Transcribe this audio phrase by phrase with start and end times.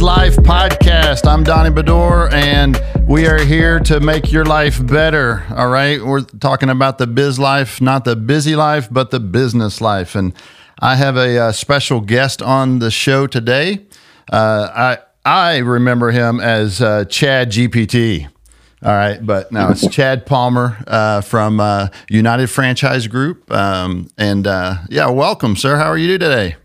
[0.00, 1.26] Life podcast.
[1.26, 5.44] I'm Donnie Bedore, and we are here to make your life better.
[5.54, 9.82] All right, we're talking about the biz life, not the busy life, but the business
[9.82, 10.14] life.
[10.14, 10.32] And
[10.78, 13.86] I have a, uh special guest on the show today.
[14.30, 18.28] Uh, I I remember him as uh, Chad GPT.
[18.82, 23.50] All right, but now it's Chad Palmer uh, from uh, United Franchise Group.
[23.50, 25.76] Um, and uh, yeah, welcome, sir.
[25.76, 26.56] How are you today?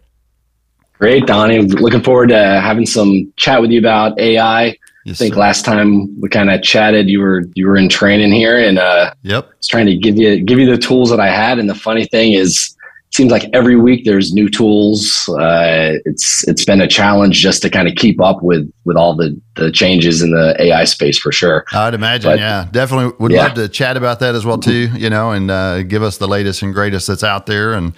[0.93, 1.59] Great, Donnie.
[1.61, 4.77] Looking forward to having some chat with you about AI.
[5.03, 5.39] Yes, I think sir.
[5.41, 9.13] last time we kind of chatted, you were you were in training here, and uh,
[9.23, 9.43] Yep.
[9.43, 11.59] I was trying to give you give you the tools that I had.
[11.59, 12.74] And the funny thing is,
[13.15, 15.27] seems like every week there's new tools.
[15.29, 19.15] Uh, it's it's been a challenge just to kind of keep up with with all
[19.15, 21.63] the the changes in the AI space for sure.
[21.71, 23.43] I'd imagine, But- yeah, definitely would Yeah.
[23.45, 24.89] love to chat about that as well too.
[24.95, 27.73] You know, and uh, give us the latest and greatest that's out there.
[27.73, 27.93] And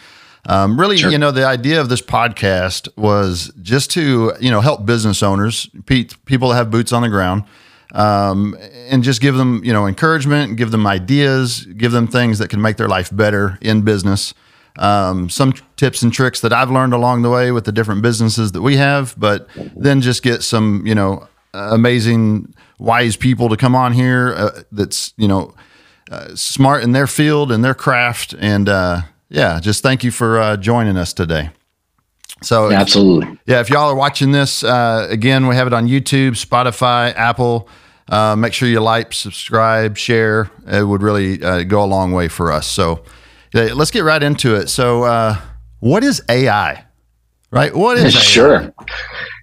[0.45, 1.09] um, really, Sure.
[1.11, 5.67] you know, the idea of this podcast was just to you know help business owners,
[5.87, 7.43] pe- people that have boots on the ground,
[7.95, 8.55] um,
[8.89, 12.61] and just give them you know encouragement, give them ideas, give them things that can
[12.61, 14.33] make their life better in business.
[14.77, 18.51] Um, some tips and tricks that I've learned along the way with the different businesses
[18.51, 23.75] that we have, but then just get some, you know, amazing, wise people to come
[23.75, 25.55] on here uh, that's, you know,
[26.11, 28.35] uh, smart in their field and their craft.
[28.39, 31.49] And uh, yeah, just thank you for uh, joining us today.
[32.43, 33.39] So, Absolutely.
[33.47, 37.67] yeah, if y'all are watching this, uh, again, we have it on YouTube, Spotify, Apple.
[38.07, 40.51] Uh, make sure you like, subscribe, share.
[40.67, 42.67] It would really uh, go a long way for us.
[42.67, 43.03] So
[43.53, 44.69] let's get right into it.
[44.69, 45.37] So, uh,
[45.79, 46.83] what is AI?
[47.51, 47.73] Right?
[47.75, 48.19] What is AI?
[48.19, 48.73] Sure.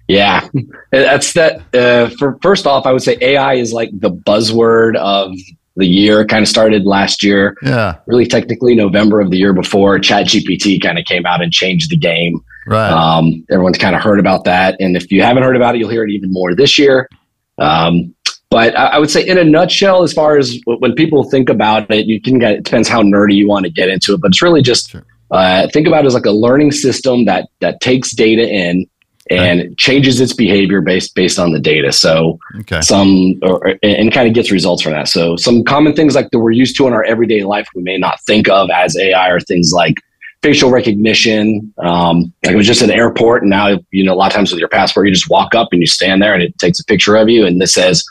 [0.07, 0.47] Yeah,
[0.91, 1.61] that's that.
[1.73, 5.33] Uh, for first off, I would say AI is like the buzzword of
[5.75, 6.25] the year.
[6.25, 7.55] Kind of started last year.
[7.63, 11.89] Yeah, Really, technically, November of the year before, ChatGPT kind of came out and changed
[11.89, 12.43] the game.
[12.67, 12.91] right.
[12.91, 15.89] Um, everyone's kind of heard about that, and if you haven't heard about it, you'll
[15.89, 17.09] hear it even more this year.
[17.57, 18.14] Um,
[18.49, 21.49] but I, I would say, in a nutshell, as far as w- when people think
[21.49, 22.53] about it, you can get.
[22.53, 25.03] It depends how nerdy you want to get into it, but it's really just Sure.
[25.31, 28.87] uh, think about it as like a learning system that that takes data in
[29.31, 31.91] and changes its behavior based based on the data.
[31.91, 32.81] So okay.
[32.81, 35.07] some or, and kind of gets results from that.
[35.07, 37.97] So some common things like that we're used to in our everyday life we may
[37.97, 39.95] not think of as AI are things like
[40.43, 41.73] facial recognition.
[41.79, 44.51] Um, like I was just an airport, and now you know a lot of times
[44.51, 46.85] with your passport, you just walk up and you stand there, and it takes a
[46.85, 48.05] picture of you, and this says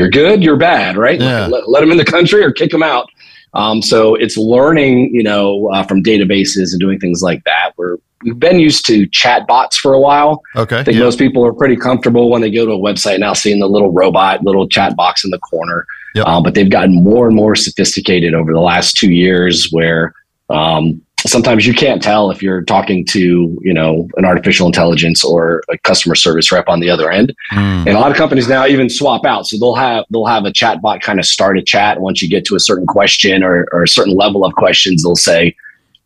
[0.00, 1.20] you're good, you're bad, right?
[1.20, 1.46] Yeah.
[1.46, 3.10] Let, let them in the country or kick them out.
[3.52, 7.72] Um, so it's learning, you know, uh, from databases and doing things like that.
[7.76, 10.40] We're we've been used to chat bots for a while.
[10.56, 10.78] Okay.
[10.78, 11.04] I think yeah.
[11.04, 13.92] most people are pretty comfortable when they go to a website now seeing the little
[13.92, 15.86] robot, little chat box in the corner.
[16.14, 16.26] Yep.
[16.26, 20.14] Um, but they've gotten more and more sophisticated over the last two years where
[20.48, 25.62] um, sometimes you can't tell if you're talking to, you know, an artificial intelligence or
[25.70, 27.34] a customer service rep on the other end.
[27.52, 29.46] Mm, And a lot of companies now even swap out.
[29.46, 32.00] So they'll have they'll have a chat bot kind of start a chat.
[32.00, 35.16] Once you get to a certain question or, or a certain level of questions, they'll
[35.16, 35.54] say,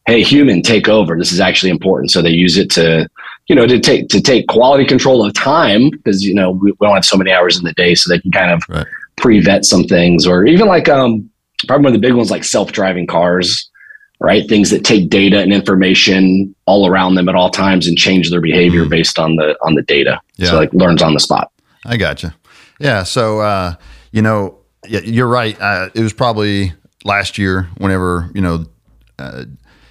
[0.06, 1.16] Hey, human, take over.
[1.16, 2.10] This is actually important.
[2.10, 3.08] So they use it to,
[3.46, 6.86] you know, to take to take quality control of time because you know we, we
[6.86, 8.86] don't have so many hours in the day, so they can kind of Right.
[9.16, 11.28] pre-vet some things, or even like um
[11.66, 13.70] probably one of the big ones like self-driving cars,
[14.20, 14.48] right?
[14.48, 18.40] Things that take data and information all around them at all times and change their
[18.40, 18.90] behavior Mm.
[18.90, 20.20] based on the on the data.
[20.36, 20.50] Yeah.
[20.50, 21.50] So like learns on the spot.
[21.86, 22.34] I gotcha.
[22.80, 23.02] Yeah.
[23.02, 23.74] So, uh,
[24.12, 24.58] you know,
[24.88, 25.60] you're right.
[25.60, 26.72] Uh, it was probably
[27.04, 28.66] last year whenever, you know,
[29.18, 29.44] uh,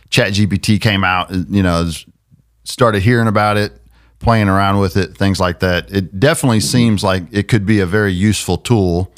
[0.09, 1.89] Chat GPT came out, you know,
[2.63, 3.73] started hearing about it,
[4.19, 5.91] playing around with it, things like that.
[5.91, 9.11] It definitely seems like it could be a very useful tool.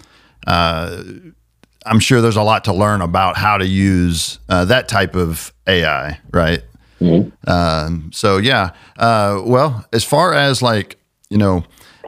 [1.86, 5.54] I'm sure there's a lot to learn about how to use uh, that type of
[5.68, 6.62] AI, right?
[7.02, 7.32] Mhm.
[7.48, 8.72] Um, so yeah.
[8.98, 10.98] Uh, well, as far as like
[11.30, 11.64] you know,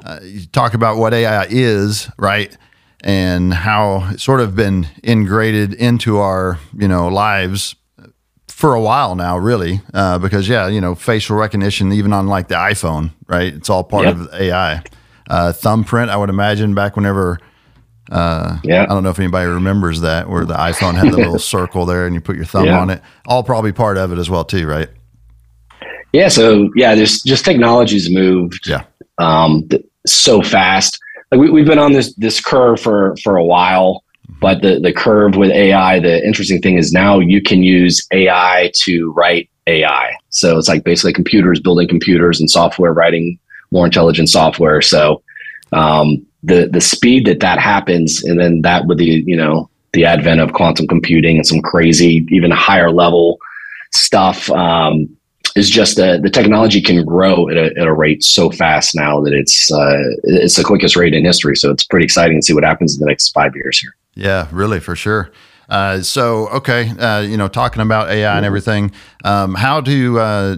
[0.06, 2.56] uh, you talk about what AI is, right,
[3.04, 7.76] and how it's sort of been integrated into our you know lives
[8.48, 12.48] for a while now, really, uh, because yeah, you know, facial recognition, even on like
[12.48, 14.16] the iPhone, right, it's all part Yep.
[14.16, 14.82] of AI.
[15.30, 17.38] Uh, thumbprint, I would imagine, back whenever.
[18.12, 18.84] Uh, Yeah.
[18.84, 22.06] I don't know if anybody remembers that, where the iPhone had the little circle there,
[22.06, 22.80] and you put your thumb Yeah.
[22.80, 23.02] on it.
[23.28, 24.90] All probably part of it as well, too, right?
[26.14, 26.30] Yeah.
[26.30, 28.68] So yeah, there's just technology's moved.
[28.68, 28.84] Yeah.
[29.18, 29.68] Um,
[30.06, 31.00] so fast.
[31.32, 34.40] Like we, we've been on this this curve for for a while, Mm-hmm.
[34.42, 36.00] but the the curve with AI.
[36.00, 40.12] The interesting thing is now you can use AI to write AI.
[40.30, 43.40] So it's like basically computers building computers and software writing
[43.72, 44.82] more intelligent software.
[44.82, 45.22] So
[45.72, 50.06] um, the the speed that that happens, and then that with the you know the
[50.06, 53.40] advent of quantum computing and some crazy even higher level
[53.94, 55.10] stuff um,
[55.56, 59.20] is just uh, the technology can grow at a, at a rate so fast now
[59.22, 61.56] that it's uh, it's the quickest rate in history.
[61.56, 63.96] So it's pretty exciting to see what happens in the next five years here.
[64.16, 65.32] Yeah, really, for sure.
[65.70, 68.46] Uh, so okay, uh, you know, talking about AI and mm-hmm.
[68.46, 68.92] everything,
[69.26, 70.58] um, how do uh,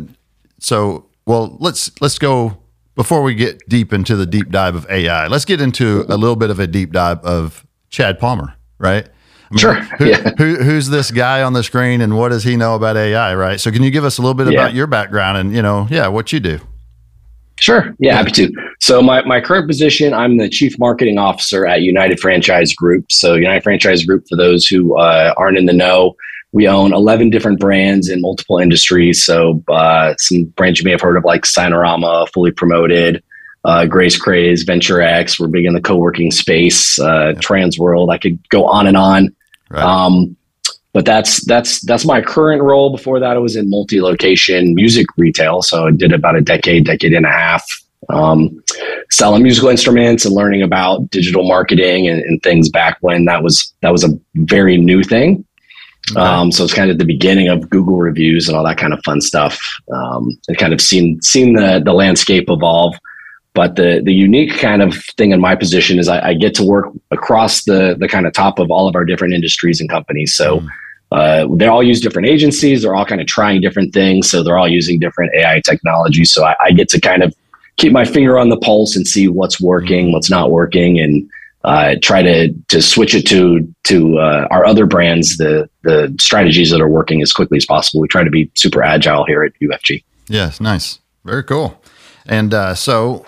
[0.60, 1.06] so?
[1.26, 2.59] Well, let's let's go
[3.00, 5.28] before we get deep into the deep dive of AI.
[5.28, 9.06] Let's get into a little bit of a deep dive of Chad Palmer, right?
[9.06, 9.76] I mean, sure.
[9.76, 10.32] Who, yeah.
[10.38, 13.36] who, who's this guy on the screen, and what does he know about AI?
[13.36, 13.58] Right.
[13.58, 14.60] So, can you give us a little bit yeah.
[14.60, 16.60] about your background and you know, yeah, what you do?
[17.62, 17.96] Sure.
[18.00, 18.52] Yeah, happy to.
[18.82, 23.12] So my, my current position, I'm the chief marketing officer at United Franchise Group.
[23.14, 26.18] So United Franchise Group, for those who uh, aren't in the know,
[26.52, 29.24] we own 11 different brands in multiple industries.
[29.24, 33.24] So uh, some brands you may have heard of like Signarama, Fully Promoted,
[33.66, 35.40] uh, Graze Craze, Venture X.
[35.40, 38.10] We're big in the co-working space, uh, Trans World.
[38.10, 39.36] I could go on and on.
[39.70, 39.84] Right.
[39.84, 40.36] Um,
[40.94, 42.90] but that's that's that's my current role.
[42.90, 47.14] Before that, I was in multi-location music retail, so I did about a decade, decade
[47.14, 47.64] and a half,
[48.10, 48.64] um,
[49.12, 53.72] selling musical instruments and learning about digital marketing and, and, things back when that was
[53.82, 55.46] that was a very new thing.
[56.12, 56.20] Okay.
[56.20, 59.00] Um, so it's kind of the beginning of Google reviews and all that kind of
[59.04, 59.60] fun stuff,
[59.94, 62.96] um, and kind of seen seen the the landscape evolve.
[63.54, 66.64] But the the unique kind of thing in my position is I, I, get to
[66.64, 70.34] work across the the kind of top of all of our different industries and companies.
[70.36, 70.60] So.
[70.60, 70.68] Mm.
[71.12, 72.84] Uh, they all use different agencies.
[72.84, 74.30] They're all kind of trying different things.
[74.30, 76.24] So they're all using different AI technology.
[76.24, 77.34] So I, I get to kind of
[77.78, 80.14] keep my finger on the pulse and see what's working, mm.
[80.14, 81.28] what's not working, and
[81.64, 86.72] uh, try to to switch it to to uh, our other brands, the the strategies
[86.72, 88.02] that are working as quickly as possible.
[88.02, 90.04] We try to be super agile here at UFG.
[90.28, 91.82] Yes, nice, very cool.
[92.26, 93.26] And uh, so,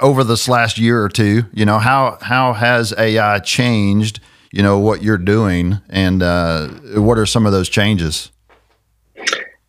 [0.00, 4.20] over this last year or two, you know, how how has AI changed?
[4.52, 8.30] You know what you're doing, and uh, what are some of those changes?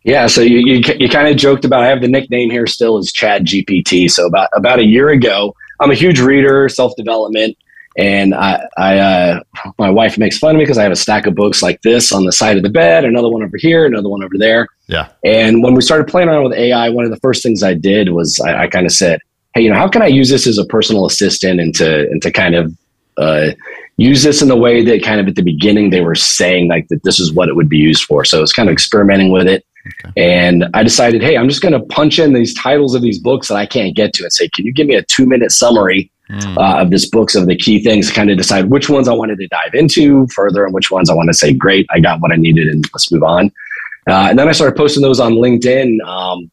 [0.04, 1.82] Yeah, so you you, you kind of joked about.
[1.82, 4.08] I have the nickname here still is Chad GPT.
[4.08, 7.56] So about about a year ago, I'm a huge reader, self development,
[7.96, 9.40] and I, I uh,
[9.78, 12.12] my wife makes fun of me because I have a stack of books like this
[12.12, 14.68] on the side of the bed, another one over here, another one over there.
[14.86, 15.08] Yeah.
[15.24, 18.10] And when we started playing around with AI, one of the first things I did
[18.10, 19.20] was I, I kind of said,
[19.54, 22.20] hey, you know, how can I use this as a personal assistant and to and
[22.22, 22.74] to kind of
[23.16, 23.52] uh,
[23.96, 26.88] use this in the way that kind of at the beginning they were saying like
[26.88, 28.24] that this is what it would be used for.
[28.24, 29.64] So it's kind of experimenting with it.
[30.04, 30.12] Okay.
[30.22, 33.48] And I decided, hey, I'm just going to punch in these titles of these books
[33.48, 36.10] that I can't get to and say, can you give me a two minute summary
[36.30, 36.56] mm.
[36.56, 38.10] uh, of this books of the key things?
[38.10, 41.14] Kind of decide which ones I wanted to dive into further and which ones I
[41.14, 43.52] want to say, great, I got what I needed and let's move on.
[44.08, 46.00] Uh, and then I started posting those on LinkedIn.
[46.06, 46.50] Um,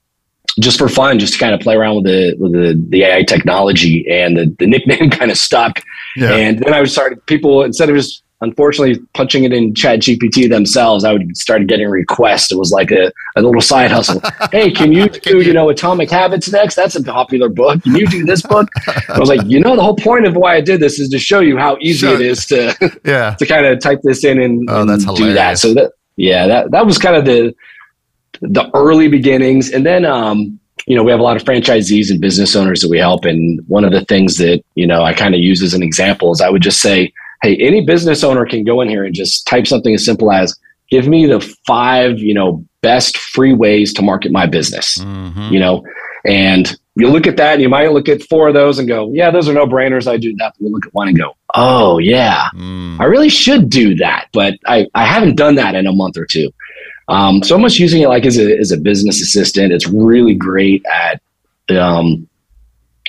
[0.60, 3.24] just for fun, just to kind of play around with the with the, the AI
[3.24, 5.84] technology, and the, the nickname kind of stuck.
[6.16, 6.34] Yeah.
[6.34, 10.50] And then I would start people instead of just unfortunately punching it in chat gpt
[10.50, 12.52] themselves i would start getting requests.
[12.52, 14.22] It was like a, a little side hustle.
[14.52, 16.76] Hey can you do you know atomic habits next?
[16.76, 17.82] That's a popular book.
[17.84, 18.68] Can you do this book?
[19.10, 21.20] I was like you know the whole point of why i did this is to
[21.20, 22.16] show you how easy sure.
[22.16, 23.36] it is to yeah.
[23.36, 25.58] to kind of type this in and, oh, and do that.
[25.58, 27.56] So that yeah that that was kind of the
[28.42, 29.72] the early beginnings.
[29.72, 32.90] And then, um, you know, we have a lot of franchisees and business owners that
[32.90, 33.26] we help.
[33.26, 36.32] And one of the things that, you know, I kind of use as an example
[36.32, 39.46] is I would just say, hey, any business owner can go in here and just
[39.46, 40.58] type something as simple as
[40.90, 45.54] give me the five, you know, best free ways to market my business, mm-hmm.
[45.54, 45.84] you know,
[46.26, 49.12] and you look at that and you might look at four of those and go,
[49.12, 50.08] yeah, those are no brainers.
[50.08, 50.54] I do that.
[50.54, 53.00] But you look at one and go, oh yeah, mm.
[53.00, 54.28] I really should do that.
[54.32, 56.54] But I, I haven't done that in a month or two.
[57.08, 59.74] Um, so I'm just using it like as a, as a business assistant.
[59.74, 61.22] It's really great at,
[61.76, 62.28] um,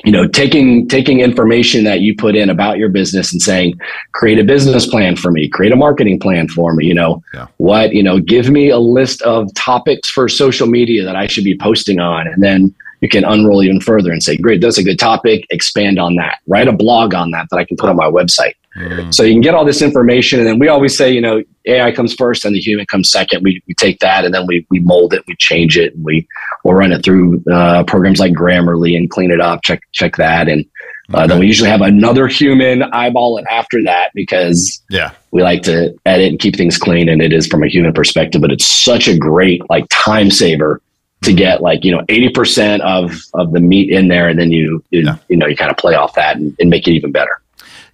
[0.02, 3.78] you know, taking taking information that you put in about your business and saying,
[4.12, 6.86] create a business plan for me, create a marketing plan for me.
[6.86, 7.46] You know, yeah.
[7.58, 11.44] what you know, give me a list of topics for social media that I should
[11.44, 14.82] be posting on, and then you can unroll even further and say, great, that's a
[14.82, 15.46] good topic.
[15.50, 16.38] Expand on that.
[16.46, 18.54] Write a blog on that that I can put on my website.
[18.76, 19.14] Mm.
[19.14, 20.40] So you can get all this information.
[20.40, 23.44] And then we always say, you know, AI comes first and the human comes second.
[23.44, 26.26] We, we take that and then we, we mold it, we change it, and we
[26.64, 30.49] will run it through uh, programs like Grammarly and clean it up, check check that.
[30.49, 30.64] And
[31.12, 31.26] uh, okay.
[31.28, 35.94] then we usually have another human eyeball it after that because yeah, we like to
[36.06, 37.09] edit and keep things clean.
[37.09, 40.80] And it is from a human perspective, but it's such a great like time saver
[41.25, 44.83] to get like you know 80% of of the meat in there and then you
[44.90, 45.16] you, yeah.
[45.28, 47.40] you know you kind of play off that and, and, make it even better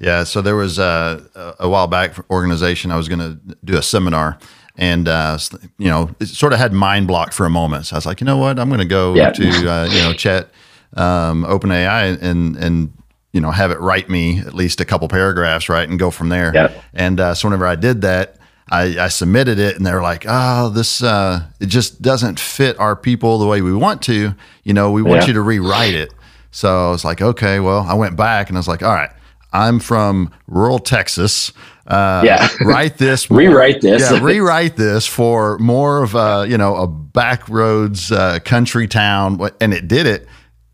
[0.00, 3.82] yeah so there was a, a while back organization i was going to do a
[3.82, 4.38] seminar
[4.76, 5.38] and uh,
[5.78, 7.86] you know, it sort of had mind block for a moment.
[7.86, 9.30] So I was like, you know what, I'm going to go Yeah.
[9.30, 10.48] to uh, you know chat
[10.94, 12.92] um, OpenAI and and
[13.32, 16.28] you know have it write me at least a couple paragraphs, right, and go from
[16.30, 16.52] there.
[16.54, 16.72] Yeah.
[16.94, 18.36] And uh, so whenever I did that,
[18.70, 22.78] I, I submitted it, and they were like, "Oh, this uh, it just doesn't fit
[22.78, 24.34] our people the way we want to.
[24.64, 25.26] You know, we want Yeah.
[25.28, 26.12] you to rewrite it."
[26.52, 29.10] So I was like, "Okay." Well, I went back and I was like, "All right,
[29.52, 31.52] I'm from rural Texas.
[31.86, 32.48] Uh, Yeah.
[32.60, 34.10] write this, Rewrite this.
[34.10, 39.72] yeah, rewrite this for more of a you know a backroads uh, country town, and
[39.74, 40.26] it did it.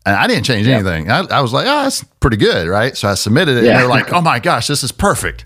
[0.05, 1.11] And I didn't change anything.
[1.11, 2.95] I, I was like, oh, that's pretty good, right?
[2.95, 3.71] So I submitted it, Yeah.
[3.71, 5.45] and they're like, oh my gosh, this is perfect.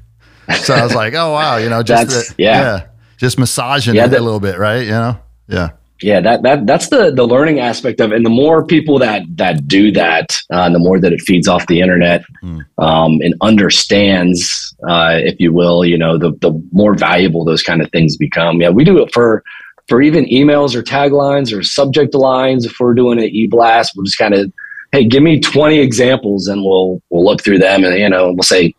[0.63, 2.85] So I was like, oh wow, you know, just the- yeah.
[3.17, 4.83] just massaging Yeah, it that- a little bit, right?
[4.83, 5.69] You know, yeah,
[6.01, 8.15] Yeah, that that that's the the learning aspect of, it.
[8.15, 11.67] and the more people that that do that, uh, the more that it feeds off
[11.67, 12.59] the internet Hmm.
[12.79, 17.81] um, and understands, uh, if you will, you know, the the more valuable those kind
[17.81, 18.61] of things become.
[18.61, 19.43] Yeah, we do it for
[19.87, 22.65] for even emails or taglines or subject lines.
[22.65, 24.51] If we're doing an e blast, we'll just kind of,
[24.91, 28.43] hey, give me twenty examples, and we'll we'll look through them, and you know, we'll
[28.43, 28.73] say.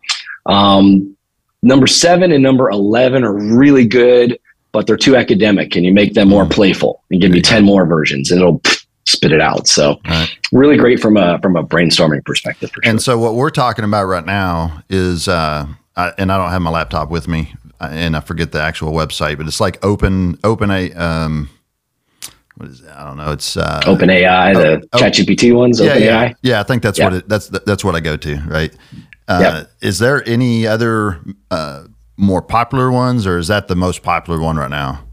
[0.45, 1.09] Um,
[1.65, 4.37] Number seven and number 11 are really good
[4.73, 5.71] but they're too academic.
[5.71, 6.51] Can you make them more Mm.
[6.51, 8.61] playful and give me 10 more versions and it'll
[9.05, 9.67] spit it out.
[9.67, 10.29] So right.
[10.51, 12.71] really great from a, from a brainstorming perspective.
[12.71, 12.89] For sure.
[12.89, 16.61] And so what we're talking about right now is, uh, I, and I don't have
[16.61, 20.71] my laptop with me, and I forget the actual website, but it's like open, open
[20.71, 21.49] a, um,
[22.55, 22.89] what is it?
[22.89, 23.31] I don't know.
[23.31, 26.35] It's uh, Open AI, the oh, ChatGPT ones, yeah, Open yeah, AI.
[26.43, 26.59] yeah.
[26.59, 27.05] I think that's Yeah.
[27.05, 27.27] what it.
[27.29, 28.71] That's that's what I go to, right?
[29.27, 29.71] Uh, Yep.
[29.81, 31.85] Is there any other uh,
[32.17, 35.03] more popular ones, or is that the most popular one right now?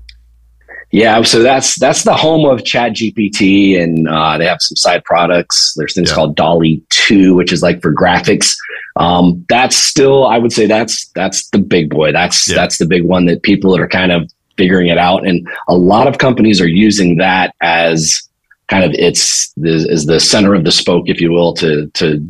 [0.92, 5.04] Yeah, so that's that's the home of Chat GPT, and uh, they have some side
[5.04, 5.72] products.
[5.76, 6.16] There's things Yeah.
[6.16, 8.56] called DALL-E Two, which is like for graphics.
[8.96, 12.10] Um, that's still, I would say, that's that's the big boy.
[12.12, 12.56] That's Yeah.
[12.56, 16.08] that's the big one that people are kind of figuring it out, and a lot
[16.08, 18.20] of companies are using that as
[18.68, 22.20] kind of it's the, is the center of the spoke, if you will, to to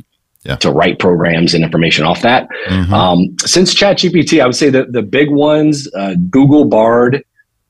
[0.44, 0.56] Yeah.
[0.56, 2.48] to write programs and information off that.
[2.70, 2.90] Mhm.
[2.90, 7.22] Um, since ChatGPT, I would say that the big ones, uh, Google Bard.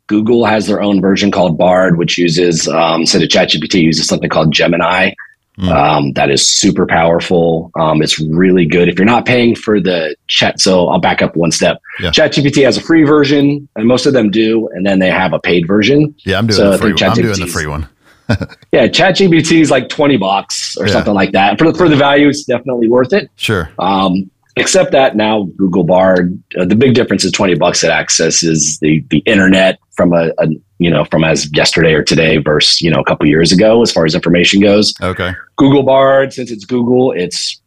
[0.07, 4.29] Google has their own version called Bard, which uses um, instead of ChatGPT, uses something
[4.29, 5.13] called Gemini.
[5.59, 5.69] Mm.
[5.69, 7.71] Um, that is super powerful.
[7.79, 8.89] Um, it's really good.
[8.89, 11.81] If you're not paying for the chat, so I'll back up one step.
[12.01, 12.11] Yeah.
[12.11, 15.39] ChatGPT has a free version, and most of them do, and then they have a
[15.39, 16.15] paid version.
[16.25, 16.93] yeah, I'm doing so the free.
[16.93, 17.03] One.
[17.05, 17.89] I'm doing the free one.
[18.73, 20.93] Yeah, ChatGPT is like twenty bucks or Yeah.
[20.93, 21.59] something like that.
[21.59, 23.31] For the for the value, it's definitely worth it.
[23.37, 23.71] Sure.
[23.79, 28.79] Um, except that now Google Bard, uh, the big difference is 20 bucks it accesses
[28.81, 32.91] the, the internet from a, a, you know, from as yesterday or today versus, you
[32.91, 34.93] know, a couple years ago, as far as information goes.
[35.01, 35.33] Okay.
[35.57, 37.61] Google Bard, since it's Google, it's,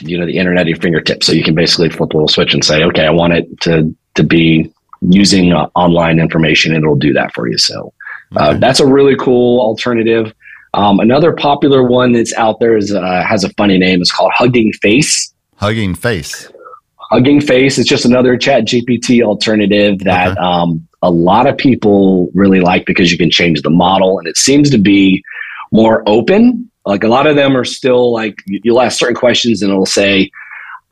[0.00, 1.26] you know, the internet at your fingertips.
[1.26, 3.94] So you can basically flip a little switch and say, okay, I want it to,
[4.14, 7.58] to be using uh, online information and it'll do that for you.
[7.58, 7.92] So
[8.36, 10.32] uh, that's a really cool alternative.
[10.74, 14.00] Um, another popular one that's out there is uh, has a funny name.
[14.00, 15.32] It's called Hugging Face.
[15.56, 16.48] Hugging face.
[17.10, 20.40] Hugging Face is just another Chat GPT alternative that Okay.
[20.40, 24.36] um, a lot of people really like because you can change the model and it
[24.36, 25.22] seems to be
[25.72, 26.70] more open.
[26.86, 30.30] Like a lot of them are still like you'll ask certain questions and it'll say,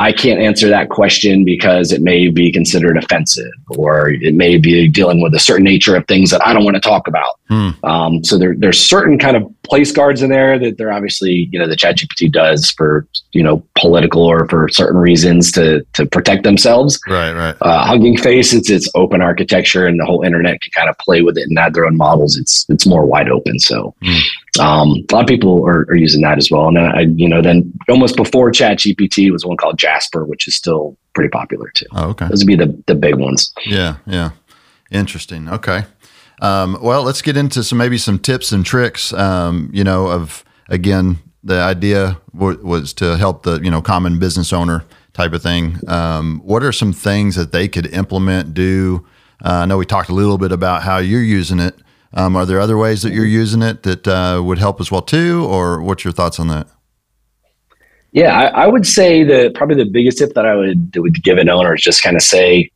[0.00, 4.88] I can't answer that question because it may be considered offensive or it may be
[4.88, 7.37] dealing with a certain nature of things that I don't want to talk about.
[7.48, 7.70] Hmm.
[7.82, 11.58] Um, so there, there's certain kind of place guards in there that they're obviously, you
[11.58, 16.42] know, the ChatGPT does for, you know, political or for certain reasons to to protect
[16.44, 16.98] themselves.
[17.08, 17.32] Right.
[17.32, 17.56] Right.
[17.62, 21.22] Uh, Hugging Face, it's its open architecture, and the whole internet can kind of play
[21.22, 22.36] with it and add their own models.
[22.36, 23.58] It's it's more wide open.
[23.58, 24.60] So Hmm.
[24.60, 26.68] um, a lot of people are, are using that as well.
[26.68, 30.96] And I, you know, then almost before ChatGPT was one called Jasper, which is still
[31.14, 31.86] pretty popular too.
[31.92, 32.28] Oh, okay.
[32.28, 33.52] Those would be the the big ones.
[33.64, 34.30] Yeah, yeah.
[34.90, 35.48] Interesting.
[35.48, 35.84] Okay.
[36.40, 39.12] Um, well, let's get into some maybe some tips and tricks.
[39.12, 44.18] Um, you know, of again, the idea w- was to help the you know common
[44.18, 45.78] business owner type of thing.
[45.88, 48.54] Um, what are some things that they could implement?
[48.54, 49.06] Do
[49.44, 51.76] uh, I know we talked a little bit about how you're using it.
[52.14, 55.02] Um, are there other ways that you're using it that uh, would help as well
[55.02, 56.66] too, or what's your thoughts on that?
[58.12, 61.38] Yeah, I, I would say that probably the biggest tip that I would would give
[61.38, 62.70] an owner is just kind of say,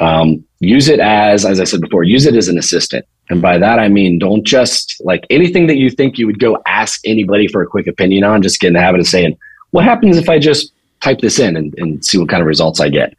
[0.00, 3.04] um, use it as, as I said before, use it as an assistant.
[3.30, 6.58] And by that I mean, don't just like anything that you think you would go
[6.66, 8.42] ask anybody for a quick opinion on.
[8.42, 9.36] Just get in the habit of saying,
[9.70, 12.80] "What happens if I just type this in and, and see what kind of results
[12.80, 13.12] I get?"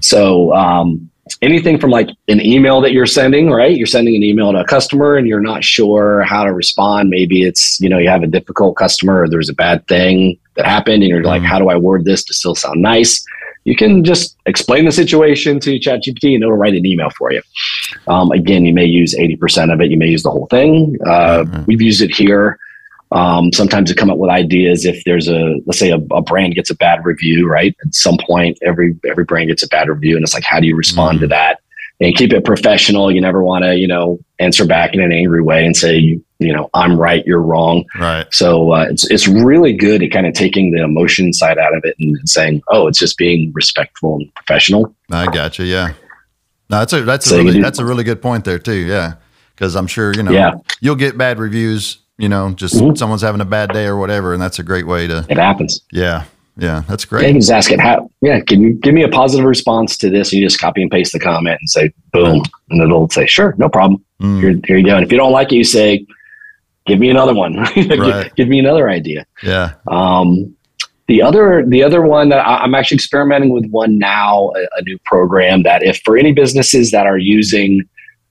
[0.00, 1.10] So um,
[1.42, 3.76] anything from like an email that you're sending, right?
[3.76, 7.10] You're sending an email to a customer and you're not sure how to respond.
[7.10, 10.66] Maybe it's, you know, you have a difficult customer or there's a bad thing that
[10.66, 11.46] happened and you're like, Mhm.
[11.46, 13.24] how do I word this to still sound nice?
[13.64, 17.42] You can just explain the situation to ChatGPT and it'll write an email for you.
[18.08, 20.96] Um, again, you may use 80% of it, you may use the whole thing.
[21.06, 21.64] Uh, mm-hmm.
[21.66, 22.58] We've used it here.
[23.12, 26.54] Um, sometimes to come up with ideas if there's a let's say a, a, brand
[26.54, 27.76] gets a bad review, right?
[27.84, 30.68] At some point, every every brand gets a bad review, and it's like, how do
[30.68, 31.24] you respond mm-hmm.
[31.24, 31.60] to that?
[32.00, 33.12] And keep it professional.
[33.12, 36.52] You never want to, you know, answer back in an angry way and say, you
[36.52, 37.84] know, I'm right, you're wrong.
[37.98, 38.26] Right.
[38.32, 41.84] So uh, it's it's really good at kind of taking the emotion side out of
[41.84, 44.94] it and saying, oh, it's just being respectful and professional.
[45.10, 45.64] I gotcha.
[45.64, 45.92] Yeah.
[46.70, 48.72] No, that's a that's so a really, that's a really good point there too.
[48.72, 49.14] Yeah,
[49.54, 50.52] because I'm sure you know yeah.
[50.80, 52.94] you'll get bad reviews you know, just mm-hmm.
[52.96, 55.24] someone's having a bad day or whatever, and that's a great way to.
[55.30, 55.80] It happens.
[55.90, 56.24] Yeah,
[56.60, 57.22] yeah, that's great.
[57.22, 58.10] Yeah, you can just ask it how.
[58.20, 60.30] Yeah, can you give me a positive response to this?
[60.30, 63.54] And you just copy and paste the comment and say boom, and it'll say sure,
[63.56, 64.04] no problem.
[64.20, 64.40] Mm.
[64.40, 64.94] Here, here you go.
[64.96, 66.06] And if you don't like it, you say,
[66.84, 67.64] give me another one.
[67.74, 69.24] give, give, me another idea.
[69.42, 69.72] Yeah.
[69.88, 70.54] Um,
[71.08, 74.82] the other, the other one that I, am actually experimenting with one now, a, a
[74.82, 77.88] new program that if for any businesses that are using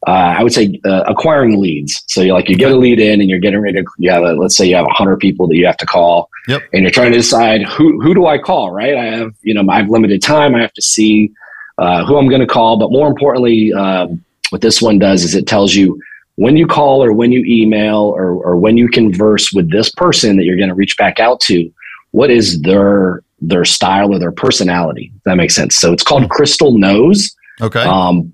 [0.08, 2.03] uh, I would say uh, acquiring leads.
[2.08, 4.24] So you like you get a lead in and you're getting ready to you have
[4.24, 6.29] a, let's say you have hundred people that you have to call.
[6.48, 6.63] Yep.
[6.74, 8.96] And you're trying to decide who who do I call, right?
[8.96, 10.56] I have, you know, I have limited time.
[10.56, 11.32] I have to see
[11.77, 12.77] uh, who I'm going to call.
[12.79, 16.00] But more importantly, um, what this one does is it tells you
[16.36, 20.38] when you call or when you email or, or when you converse with this person
[20.38, 21.70] that you're going to reach back out to,
[22.12, 25.12] what is their their style or their personality?
[25.18, 25.75] If that makes sense.
[25.75, 27.36] So it's called Crystal Knows.
[27.62, 27.82] Okay.
[27.82, 28.32] Um,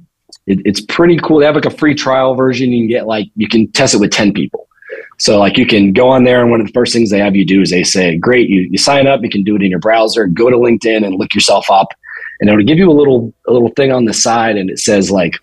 [0.47, 1.39] it, it's pretty cool.
[1.39, 2.71] They have like a free trial version.
[2.71, 4.67] You can get like you can test it with ten people.
[5.17, 7.35] So like you can go on there, and one of the first things they have
[7.35, 9.21] you do is they say, "Great, you you sign up.
[9.23, 10.27] You can do it in your browser.
[10.27, 11.87] Go to LinkedIn and look yourself up,
[12.39, 15.11] and it'll give you a little a little thing on the side, and it says
[15.11, 15.35] like,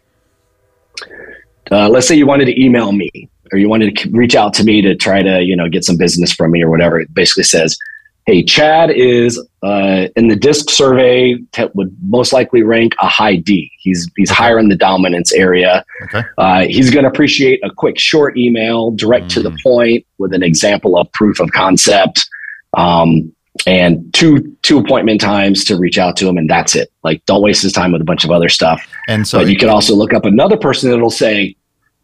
[1.70, 3.10] uh, let's say you wanted to email me
[3.52, 5.96] or you wanted to reach out to me to try to you know get some
[5.96, 7.00] business from me or whatever.
[7.00, 7.76] It basically says,
[8.26, 13.36] hey, Chad is uh, in the DISC survey t- would most likely rank a high
[13.36, 13.70] D.
[13.78, 14.42] He's he's okay.
[14.42, 15.84] higher in the dominance area.
[16.04, 16.22] Okay.
[16.38, 19.34] Uh, he's going to appreciate a quick, short email, direct mm.
[19.34, 19.62] to the mm.
[19.62, 22.28] point, with an example of proof of concept,
[22.76, 23.32] um,
[23.66, 26.92] and two two appointment times to reach out to him, and that's it.
[27.02, 28.86] Like, don't waste his time with a bunch of other stuff.
[29.08, 31.56] And so but you can also look up another person that'll say,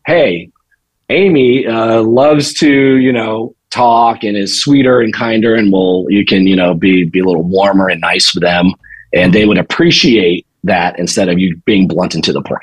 [0.06, 0.50] "Hey,
[1.10, 6.24] Amy uh, loves to, you know, talk and is sweeter and kinder and will you
[6.24, 8.72] can you know be be a little warmer and nice with them
[9.12, 12.62] and they would appreciate that instead of you being blunt and to the point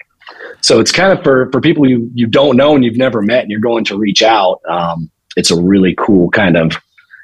[0.62, 3.44] so it's kind of for for people you you don't know and you've never met
[3.44, 6.76] and you're going to reach out um, it's a really cool kind of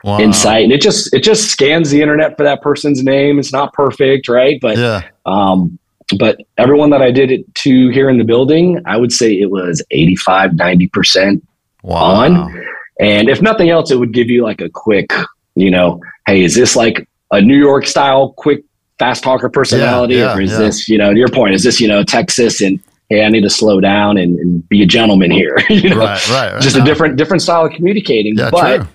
[0.04, 0.20] wow.
[0.20, 3.74] insight and it just it just scans the internet for that person's name it's not
[3.74, 5.80] perfect right but yeah um
[6.18, 9.52] but everyone that I did it to here in the building, I would say it
[9.52, 11.42] was 85, 90%
[11.84, 11.96] wow.
[11.96, 12.66] on.
[13.02, 15.12] And if nothing else, it would give you like a quick,
[15.56, 18.64] you know, hey, is this like a New York style quick
[19.00, 20.16] fast talker personality?
[20.16, 20.58] Yeah, yeah, or is yeah.
[20.60, 23.42] this, you know, to your point, is this, you know, Texas and hey, I need
[23.42, 25.58] to slow down and, and be a gentleman here.
[25.70, 28.36] you know, right, right, right, just a different different style of communicating.
[28.36, 28.88] But true.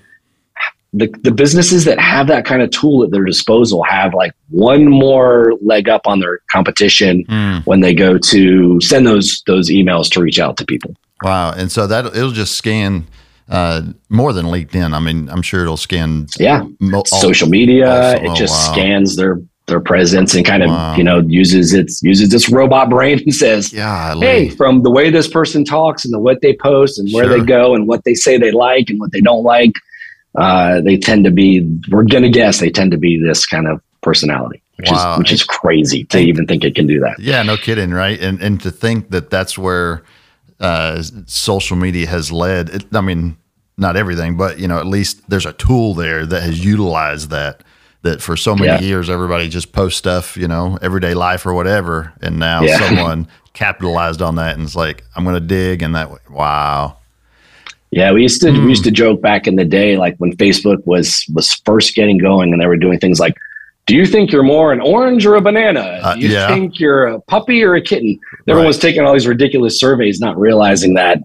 [0.92, 4.86] the the businesses that have that kind of tool at their disposal have like one
[4.88, 7.66] more leg up on their competition mm.
[7.66, 10.94] when they go to send those those emails to reach out to people.
[11.22, 11.50] Wow.
[11.50, 13.06] And so that it'll just scan
[13.48, 14.94] uh, more than LinkedIn.
[14.94, 16.26] I mean, I'm sure it'll scan.
[16.38, 18.16] Yeah, mo- social media.
[18.16, 18.72] it just oh, wow.
[18.72, 20.94] scans their their presence and kind of wow.
[20.96, 25.11] you know uses its uses its robot brain and says, yeah, hey, from the way
[25.11, 27.38] this person talks and the what they post and where sure.
[27.38, 29.72] they go and what they say they like and what they don't like,
[30.37, 31.62] uh, they tend to be.
[31.90, 34.62] We're gonna guess they tend to be this kind of personality.
[34.76, 35.14] Which wow.
[35.14, 37.18] is which is crazy to even think it can do that.
[37.18, 38.20] Yeah, no kidding, right?
[38.20, 40.02] And and to think that that's where
[40.60, 42.70] uh, social media has led.
[42.70, 43.36] It, I mean,
[43.76, 47.62] not everything, but you know, at least there's a tool there that has utilized that.
[48.02, 48.80] That for so many yeah.
[48.80, 52.78] years, everybody just post stuff, you know, everyday life or whatever, and now yeah.
[52.86, 56.98] someone capitalized on that and it's like, I'm going to dig, and that wow.
[57.90, 58.62] Yeah, we used to mm.
[58.62, 62.18] we used to joke back in the day, like when Facebook was was first getting
[62.18, 63.36] going, and they were doing things like
[63.87, 66.01] do you think you're more an orange or a banana?
[66.03, 66.49] Uh, do you yeah.
[66.49, 68.18] think you're a puppy or a kitten?
[68.49, 68.83] Everyone's right.
[68.83, 71.18] taking all these ridiculous surveys, not realizing that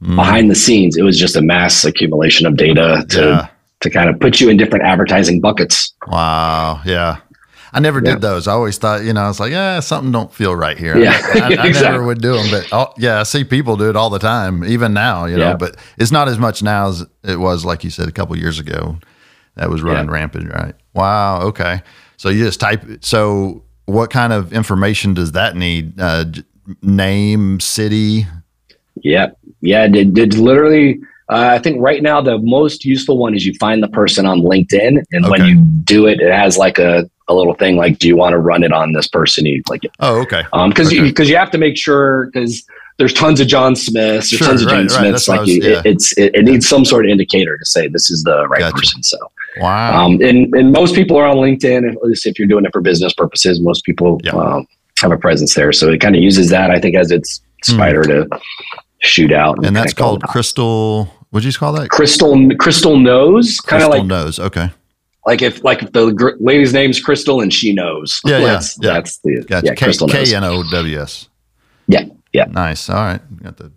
[0.00, 0.14] mm.
[0.14, 3.48] behind the scenes, it was just a mass accumulation of data to yeah.
[3.80, 5.92] to kind of put you in different advertising buckets.
[6.06, 6.80] Wow.
[6.84, 7.18] Yeah.
[7.72, 8.12] I never yeah.
[8.12, 8.46] did those.
[8.46, 10.96] I always thought, you know, I was like, yeah, something don't feel right here.
[10.96, 11.82] Yeah, I, I, I exactly.
[11.82, 14.64] never would do them, but oh, yeah, I see people do it all the time,
[14.64, 15.56] even now, you know.
[15.58, 18.58] But it's not as much now as it was, like you said, a couple years
[18.58, 18.96] ago.
[19.56, 20.74] That was running rampant, right?
[20.94, 21.40] Wow.
[21.42, 21.82] Okay.
[22.16, 22.84] So you just type.
[23.00, 25.98] So what kind of information does that need?
[26.00, 26.24] Uh,
[26.82, 28.26] name, city.
[29.02, 29.86] Yeah, yeah.
[29.88, 31.00] Did did literally.
[31.28, 34.42] Uh, I think right now the most useful one is you find the person on
[34.42, 35.28] LinkedIn, and okay.
[35.30, 38.32] when you do it, it has like a a little thing like, do you want
[38.34, 39.44] to run it on this person?
[39.46, 40.44] You like, Oh, okay.
[40.52, 41.02] um, because Okay.
[41.02, 42.64] because you, have to make sure because
[42.98, 44.90] there's tons of John Smiths, there's Sure, tons of right, Jane right.
[44.90, 45.26] Smiths.
[45.26, 45.82] That's Like was- it, yeah.
[45.84, 48.76] it's it, it needs some sort of indicator to say this is the right Gotcha.
[48.76, 49.02] person.
[49.02, 49.18] So,
[49.58, 50.04] Wow.
[50.06, 51.90] um, and and most people are on LinkedIn.
[51.90, 54.66] At least if you're doing it for business purposes, most people um,
[55.00, 55.72] have a presence there.
[55.72, 58.28] So it kind of uses that, I think, as its spider to
[59.00, 59.58] shoot out.
[59.58, 59.66] Hmm.
[59.66, 60.22] and that's called.
[60.22, 61.06] Crystal.
[61.30, 61.90] What'd you call that?
[61.90, 64.38] Crystal Crystal knows, kind of Crystal like nose.
[64.38, 64.70] Okay.
[65.26, 68.20] like if like if the gr- lady's name's Crystal and she knows.
[68.24, 68.92] Yeah, yeah, that's, yeah.
[68.92, 69.66] That's the Gotcha.
[69.66, 70.28] yeah, K Crystal knows.
[70.30, 71.28] K N O W S.
[71.88, 72.44] Yeah, yeah.
[72.44, 72.88] Nice.
[72.88, 73.42] All right.
[73.42, 73.72] Got to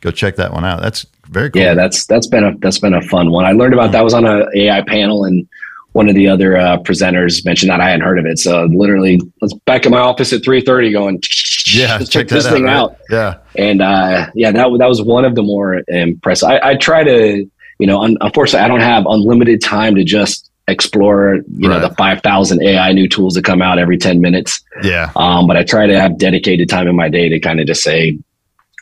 [0.00, 0.82] go check that one out.
[0.82, 1.62] That's very cool.
[1.62, 3.44] Yeah, that's that's been a that's been a fun one.
[3.44, 5.48] I learned about that was on a AI panel, and
[5.92, 8.38] one of the other uh, presenters mentioned that I hadn't heard of it.
[8.38, 11.22] So literally, I was back in my office at three thirty, going,
[11.66, 11.98] yeah.
[11.98, 12.52] Check check this out.
[12.52, 12.76] thing right?
[12.76, 12.96] out.
[13.10, 13.38] Yeah.
[13.56, 16.48] And uh, yeah, that that was one of the more impressive.
[16.48, 20.50] I, I try to, you know, un- unfortunately, I don't have unlimited time to just
[20.66, 24.60] explore, you know, the five thousand AI new tools that come out every ten minutes.
[24.82, 25.12] Yeah.
[25.14, 27.82] Um, but I try to have dedicated time in my day to kind of just
[27.82, 28.18] say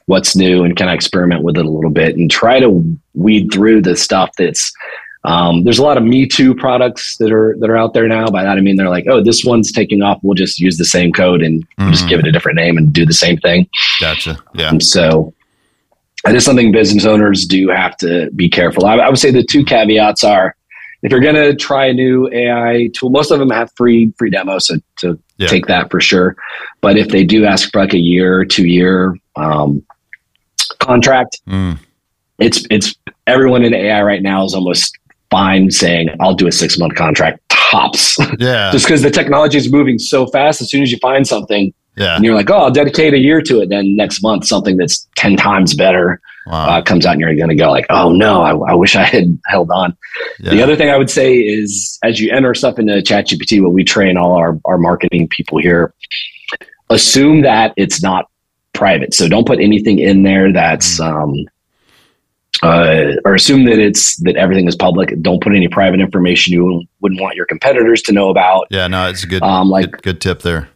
[0.08, 2.82] what's new and kind of experiment with it a little bit and try to
[3.14, 4.72] weed through the stuff that's
[5.24, 8.28] um, there's a lot of Me Too products that are that are out there now.
[8.28, 10.18] By that I mean they're like, oh, this one's taking off.
[10.22, 12.92] We'll just use the same code and we'll just give it a different name and
[12.92, 13.68] do the same thing.
[14.00, 14.38] Gotcha.
[14.54, 14.70] Yeah.
[14.70, 15.34] And so
[16.24, 18.86] that is something business owners do have to be careful.
[18.86, 20.56] I, I would say the two caveats are
[21.02, 24.30] if you're going to try a new AI tool, most of them have free free
[24.30, 25.46] demos, so to Yeah.
[25.48, 26.36] take that for sure.
[26.80, 29.84] But if they do ask for like a year, two year um,
[30.78, 31.78] contract, Mm.
[32.38, 32.94] it's it's
[33.26, 34.96] everyone in AI right now is almost
[35.30, 38.70] fine saying I'll do a six month contract tops, Yeah.
[38.72, 40.60] just because the technology is moving so fast.
[40.62, 42.16] As soon as you find something, Yeah.
[42.16, 43.68] and you're like, oh, I'll dedicate a year to it.
[43.68, 46.78] Then next month, something that's 10 times better Wow.
[46.78, 49.02] uh, comes out and you're going to go like, oh no, I, I wish I
[49.04, 49.94] had held on.
[50.40, 50.52] Yeah.
[50.52, 53.84] The other thing I would say is as you enter stuff into ChatGPT, what we
[53.84, 55.92] train all our, our marketing people here,
[56.88, 58.30] assume that it's not
[58.78, 59.12] private.
[59.14, 61.34] So don't put anything in there that's, um,
[62.62, 65.08] uh, or assume that it's that everything is public.
[65.22, 68.66] Don't put any private information you wouldn't want your competitors to know about.
[68.70, 68.86] yeah.
[68.88, 70.68] No, it's a good, Um, like good, good tip there.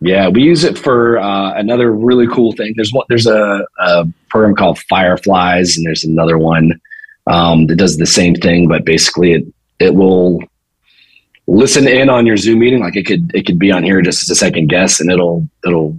[0.00, 2.72] yeah, we use it for uh, another really cool thing.
[2.76, 3.04] There's one.
[3.08, 6.80] There's a, a program called Fireflies, and there's another one
[7.26, 9.44] um, that does the same thing, but basically it
[9.80, 10.40] it will
[11.46, 12.80] listen in on your Zoom meeting.
[12.80, 15.46] Like it could it could be on here just as a second guess, and it'll
[15.66, 15.94] it'll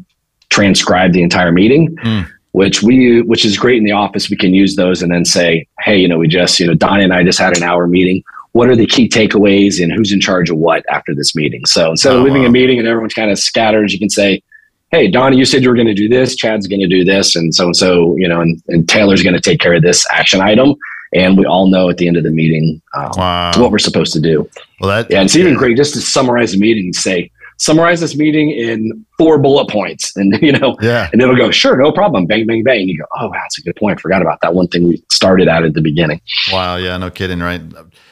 [0.49, 1.95] transcribe the entire meeting.
[1.97, 2.29] Mm.
[2.51, 4.29] Which we which is great in the office.
[4.29, 7.03] We can use those and then say, hey, you know, we just you know Donnie
[7.03, 10.19] and I just had an hour meeting what are the key takeaways and who's in
[10.19, 11.63] charge of what after this meeting.
[11.67, 12.47] So instead Oh, of leaving wow.
[12.47, 14.41] a meeting and everyone's kind of scattered, you can say,
[14.89, 16.35] Hey, Donnie, you said you were going to do this.
[16.35, 17.35] Chad's going to do this.
[17.35, 20.03] And so and so, you know, and, and Taylor's going to take care of this
[20.11, 20.73] action item.
[21.13, 23.51] And we all know at the end of the meeting uh, Wow.
[23.57, 24.49] what we're supposed to do.
[24.81, 27.29] Well, that, Yeah, and it's even great just to summarize the meeting and say,
[27.59, 30.11] summarize this meeting in four bullet points.
[30.17, 31.09] And, you know, Yeah.
[31.13, 32.25] and it'll go, sure, no problem.
[32.25, 32.79] Bang, bang, bang.
[32.81, 33.99] And you go, oh, wow, that's a good point.
[33.99, 36.19] Forgot about that one thing we started at at the beginning.
[36.51, 36.77] Wow.
[36.77, 36.97] Yeah.
[36.97, 37.39] No kidding.
[37.39, 37.61] Right.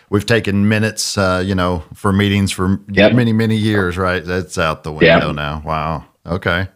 [0.10, 3.14] We've taken minutes, uh, you know, for meetings for Yep.
[3.14, 4.24] many, many years, right?
[4.24, 5.36] That's out the window Yep.
[5.36, 5.62] now.
[5.66, 6.06] Wow.
[6.26, 6.68] Okay.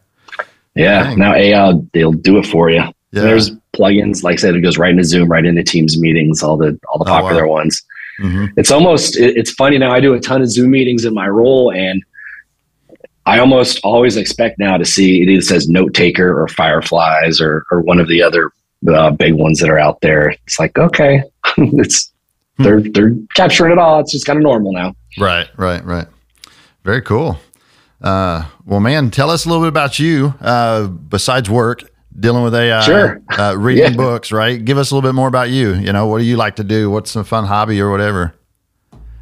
[0.75, 1.03] Yeah.
[1.03, 1.19] Dang.
[1.19, 2.77] Now AI, they'll do it for you.
[3.13, 3.21] Yeah.
[3.23, 6.57] There's plugins, like I said, it goes right into Zoom, right into Teams meetings, all
[6.57, 7.21] the all the Oh, wow.
[7.21, 7.81] popular ones.
[8.19, 9.91] hmm It's almost it, it's funny now.
[9.91, 12.01] I do a ton of Zoom meetings in my role, and
[13.25, 17.65] I almost always expect now to see it either says Note Taker or Fireflies or
[17.71, 18.51] or one of the other
[18.91, 20.29] uh, big ones that are out there.
[20.29, 21.23] It's like okay,
[21.57, 22.11] it's
[22.57, 22.63] Hmm.
[22.63, 23.99] they're they're capturing it all.
[24.01, 24.93] It's just kind of normal now.
[25.17, 25.47] Right.
[25.55, 25.83] Right.
[25.85, 26.07] Right.
[26.83, 27.39] Very cool.
[28.01, 31.83] Uh, well, man, tell us a little bit about you uh, besides work,
[32.19, 33.21] dealing with AI, Sure.
[33.37, 33.95] uh, reading Yeah.
[33.95, 34.63] books, right?
[34.63, 35.75] Give us a little bit more about you.
[35.75, 36.89] You know, what do you like to do?
[36.89, 38.33] What's a fun hobby or whatever?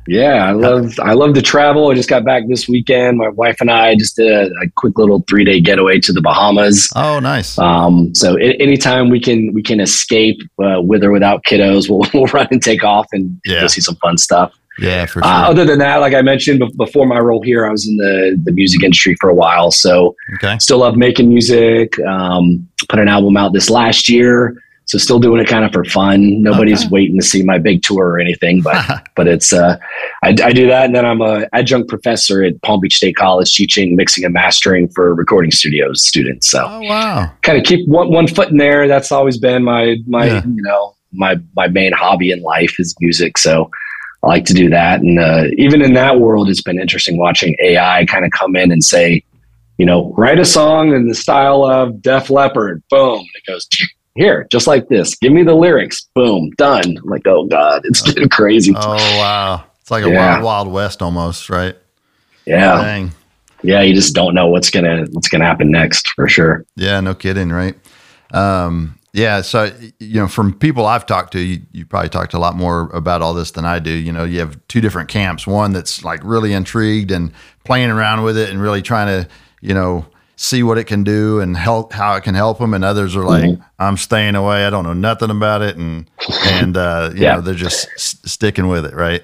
[0.08, 1.92] Yeah, I love I love to travel.
[1.92, 3.18] I just got back this weekend.
[3.20, 6.22] My wife and I just did a, a quick little three day getaway to the
[6.22, 6.90] Bahamas.
[6.96, 7.58] Oh, nice.
[7.60, 12.32] Um, so anytime we can we can escape uh, with or without kiddos, we'll, we'll
[12.34, 13.62] run and take off and Yeah.
[13.62, 14.52] go see some fun stuff.
[14.80, 15.26] yeah, for sure.
[15.26, 18.40] Uh, other than that, like I mentioned before my role here, I was in the
[18.44, 19.70] the music industry for a while.
[19.70, 20.58] So okay.
[20.60, 22.00] still love making music.
[22.00, 24.56] Um, put an album out this last year.
[24.90, 26.42] So still doing it kind of for fun.
[26.42, 26.90] Nobody's Okay.
[26.92, 28.84] waiting to see my big tour or anything, but
[29.16, 29.78] but it's uh,
[30.24, 33.54] I, I do that, and then I'm a adjunct professor at Palm Beach State College,
[33.54, 36.50] teaching mixing and mastering for recording studios students.
[36.50, 37.32] So oh, wow.
[37.44, 38.88] kind of keep one one foot in there.
[38.88, 40.44] That's always been my my Yeah.
[40.46, 43.38] you know my my main hobby in life is music.
[43.38, 43.70] So
[44.24, 47.56] I like to do that, and uh, even in that world, it's been interesting watching
[47.64, 49.24] AI kind of come in and say,
[49.78, 52.82] you know, write a song in the style of Def Leppard.
[52.90, 53.68] Boom, and it goes.
[54.20, 55.16] Here, just like this.
[55.16, 56.10] Give me the lyrics.
[56.14, 56.84] Boom, done.
[56.98, 58.74] I'm like, oh god, it's getting crazy.
[58.76, 59.64] Oh, wow.
[59.80, 60.34] It's like a Yeah.
[60.34, 61.74] wild, wild west almost, right?
[62.46, 62.82] Yeah.
[62.82, 63.12] Dang.
[63.64, 63.82] Yeah.
[63.82, 66.66] You just don't know what's gonna what's gonna happen next for sure.
[66.76, 67.76] Yeah, no kidding, right?
[68.34, 72.40] Um, yeah, so you know, from people I've talked to, you, you probably talked a
[72.40, 73.90] lot more about all this than I do.
[73.92, 75.48] You know, you have two different camps.
[75.48, 77.32] One that's like really intrigued and
[77.64, 79.30] playing around with it and really trying to,
[79.62, 80.06] you know,
[80.42, 82.74] see what it can do and help how it can help them.
[82.74, 83.62] And others are like, Mm-hmm.
[83.78, 84.66] I'm staying away.
[84.66, 86.10] I don't know nothing about it, and
[86.46, 87.36] and uh, you Yeah.
[87.36, 89.24] know, they're just s- sticking with it, right?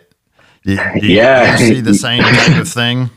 [0.64, 1.56] Do, do Yeah.
[1.58, 3.10] see the same type of thing.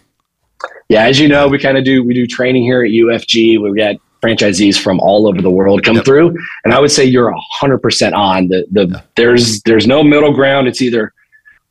[0.88, 3.60] Yeah, as you know, we kind of do we do training here at UFG.
[3.60, 6.04] we've got franchisees from all over the world come Yep.
[6.04, 8.48] through, and I would say you're hundred percent on.
[8.48, 10.66] The the there's there's no middle ground.
[10.68, 11.12] It's either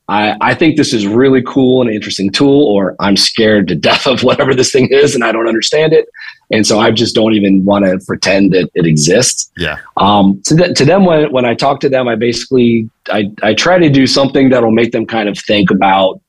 [0.09, 3.75] I I think this is really cool and an interesting tool, or I'm scared to
[3.89, 6.07] death of whatever this thing is and I don't understand it,
[6.51, 9.51] and so I just don't even want to pretend that it exists.
[9.57, 13.31] Yeah, Um, to, th- to them, when, when I talk to them, I basically I,
[13.43, 16.21] I try to do something that'll make them kind of think about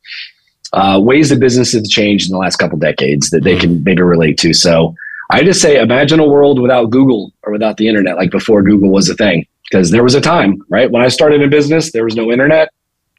[0.73, 3.61] uh, ways that business have changed in the last couple decades that they Mhm.
[3.61, 4.53] can maybe relate to.
[4.53, 4.95] So
[5.31, 8.91] I just say, imagine a world without Google or without the internet, like before Google
[8.91, 9.47] was a thing.
[9.71, 10.91] Because there was a time, right?
[10.91, 12.71] When I started in business, there was no internet.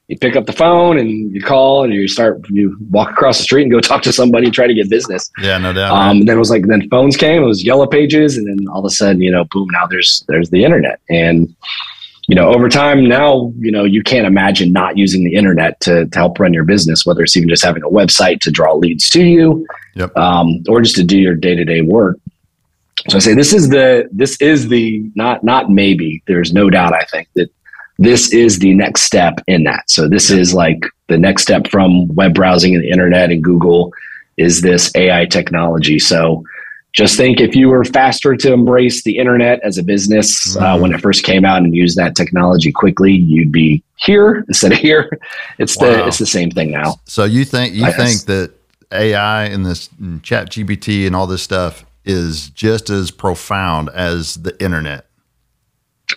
[0.10, 3.44] You pick up the phone and you call and you start, you walk across the
[3.44, 5.30] street and go talk to somebody and try to get business.
[5.42, 5.94] yeah, no doubt.
[5.96, 8.80] Um, then it was like then phones came, it was yellow pages, and then all
[8.80, 11.00] of a sudden, you know, boom, now there's there's the internet.
[11.10, 11.56] And
[12.28, 16.06] you know, over time now, you know, you can't imagine not using the internet to,
[16.06, 19.10] to help run your business, whether it's even just having a website to draw leads
[19.12, 20.16] to you, Yep.
[20.16, 22.18] um, or just to do your day to day work.
[23.10, 26.22] So I say this is the this is the not not maybe.
[26.28, 26.94] There's no doubt.
[26.94, 27.50] I think that
[28.00, 29.90] this is the next step in that.
[29.90, 33.94] So this is like the next step from web browsing and the internet and Google
[34.38, 36.00] is this AI technology.
[36.00, 36.44] So
[36.94, 40.82] just think if you were faster to embrace the internet as a business uh, Mhm.
[40.82, 44.78] when it first came out and use that technology quickly, you'd be here instead of
[44.80, 45.10] here.
[45.60, 46.96] It's the it's the same thing now.
[47.06, 48.24] So you think you I think guess.
[48.24, 48.52] that
[48.94, 54.36] AI and this and Chat GPT and all this stuff is just as profound as
[54.36, 55.06] the internet?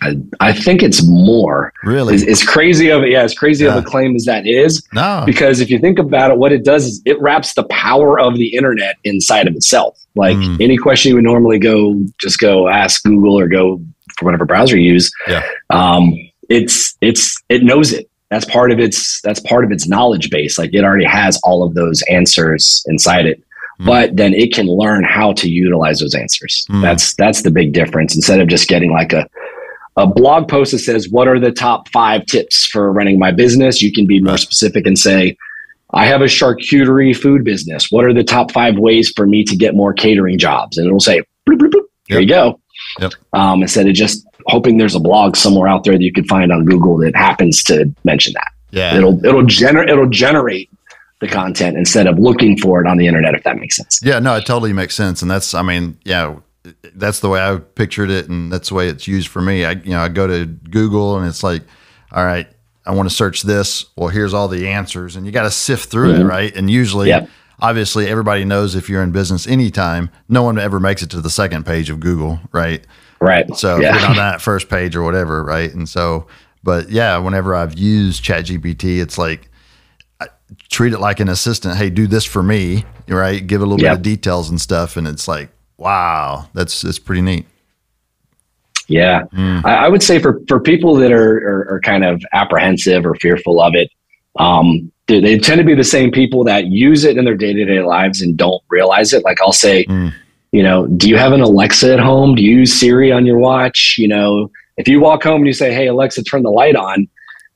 [0.00, 1.72] I, I think it's more.
[1.84, 2.14] Really?
[2.14, 5.22] As, as crazy of yeah, as crazy of a claim as that is, no.
[5.26, 8.36] because if you think about it, what it does is it wraps the power of
[8.36, 9.98] the internet inside of itself.
[10.14, 10.60] Like Mm.
[10.62, 13.80] any question you would normally go, just go ask Google or go
[14.18, 15.10] for whatever browser you use.
[15.28, 15.42] Yeah.
[15.70, 16.14] Um,
[16.48, 18.08] it's it's it knows it.
[18.30, 20.58] That's part of its that's part of its knowledge base.
[20.58, 23.42] Like it already has all of those answers inside it.
[23.80, 23.86] Mm.
[23.86, 26.66] But then it can learn how to utilize those answers.
[26.70, 26.82] Mm.
[26.82, 28.14] That's that's the big difference.
[28.14, 29.26] Instead of just getting like a
[29.96, 33.82] a blog post that says what are the top five tips for running my business?
[33.82, 35.36] You can be more specific and say
[35.94, 37.90] i have a charcuterie food business.
[37.90, 40.78] What are the top five ways for me to get more catering jobs?
[40.78, 42.58] And it'll say bloop, bloop, bloop, here you go.
[43.00, 43.12] Yep.
[43.32, 46.50] um, instead of just hoping there's a blog somewhere out there that you could find
[46.50, 48.48] on google that happens to mention that.
[48.70, 48.96] Yeah.
[48.96, 50.70] it'll it'll generate it'll generate
[51.20, 54.00] the content instead of looking for it on the internet if that makes sense.
[54.02, 56.36] Yeah, no, it totally makes sense, and that's, I mean, yeah,
[56.94, 59.64] that's the way I pictured it, and that's the way it's used for me.
[59.64, 61.62] I, you know, I go to Google, and it's like,
[62.12, 62.46] all right,
[62.86, 63.86] I want to search this.
[63.96, 66.28] Well, here's all the answers, and you got to sift through it, Mhm.
[66.28, 66.54] right?
[66.56, 67.28] And usually, Yep.
[67.60, 71.30] obviously, everybody knows if you're in business anytime, no one ever makes it to the
[71.30, 72.84] second page of Google, right?
[73.20, 75.72] right So if yeah you're on that first page or whatever, right?
[75.72, 76.26] And so,
[76.64, 79.48] but yeah, whenever I've used ChatGPT, it's like
[80.20, 80.26] I
[80.70, 81.76] treat it like an assistant.
[81.76, 83.44] Hey, do this for me, right?
[83.46, 85.50] Give a little bit of details and stuff, and it's like,
[85.82, 87.46] wow, that's that's pretty neat.
[88.88, 89.64] Yeah, Mm.
[89.64, 93.14] I, I would say for for people that are, are are kind of apprehensive or
[93.14, 93.90] fearful of it,
[94.38, 97.52] um, they, they tend to be the same people that use it in their day
[97.52, 99.24] to day lives and don't realize it.
[99.24, 100.12] Like I'll say, Mm.
[100.52, 102.34] you know, do you have an Alexa at home?
[102.34, 103.96] Do you use Siri on your watch?
[103.98, 107.08] You know, if you walk home and you say, "Hey Alexa, turn the light on,"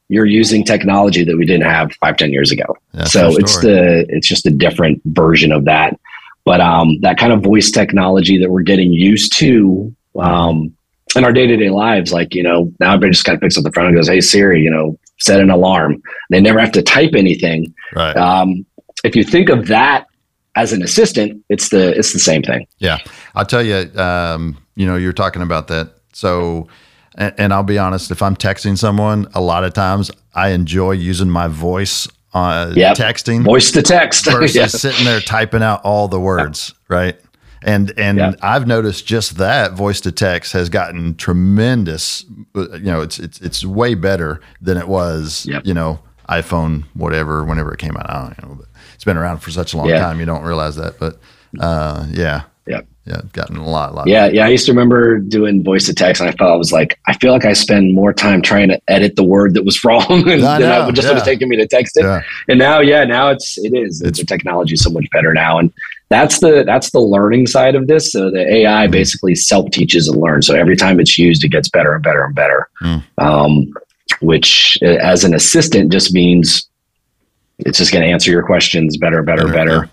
[0.09, 2.65] you're using technology that we didn't have five ten years ago.
[2.95, 5.99] Yeah, so it's the it's just a different version of that
[6.47, 10.75] but um, that kind of voice technology that we're getting used to um,
[11.15, 13.73] in our day-to-day lives like you know now everybody just kind of picks up the
[13.73, 17.13] phone and goes hey siri you know set an alarm they never have to type
[17.15, 18.17] anything right.
[18.17, 18.65] um,
[19.05, 20.07] if you think of that
[20.57, 22.99] as an assistant it's the it's the same thing Yeah,
[23.35, 23.91] I'll tell you.
[23.99, 25.95] Um, you know, you're talking about that.
[26.13, 26.69] So,
[27.17, 28.11] and, and I'll be honest.
[28.11, 32.97] If I'm texting someone, a lot of times I enjoy using my voice on Yep.
[32.97, 34.67] texting voice to text versus Yeah.
[34.67, 37.19] sitting there typing out all the words, right?
[37.63, 38.33] And and Yeah.
[38.43, 42.25] I've noticed just that voice to text has gotten tremendous.
[42.55, 45.47] uh, You know, it's it's it's way better than it was.
[45.49, 45.63] Yep.
[45.67, 48.09] You know, iPhone whatever whenever it came out.
[48.11, 50.01] I don't know, but it's been around for such a long Yeah.
[50.01, 50.21] time.
[50.21, 51.19] You don't realize that, but
[51.61, 52.43] uh, yeah.
[53.07, 54.09] Yeah, gotten a lot, lot.
[54.09, 54.47] Yeah, yeah.
[54.47, 57.13] I used to remember doing voice to text, and I felt I was like, I
[57.19, 60.43] feel like I spend more time trying to edit the word that was wrong than,
[60.43, 61.13] I I would just yeah.
[61.13, 62.03] would have taken me to text it.
[62.03, 62.23] Yeah.
[62.49, 64.03] And now, yeah, now it's it is.
[64.03, 65.73] It's- the technology is so much better now, and
[66.09, 68.11] that's the that's the learning side of this.
[68.13, 68.91] So the AI Mhm.
[68.91, 70.47] basically self teaches and learns.
[70.49, 72.69] So every time it's used, it gets better and better and better.
[72.83, 73.03] Mm.
[73.19, 73.73] Um,
[74.21, 76.69] which, uh, as an assistant, just means
[77.61, 79.91] it's just going to answer your questions better, better, Better, better.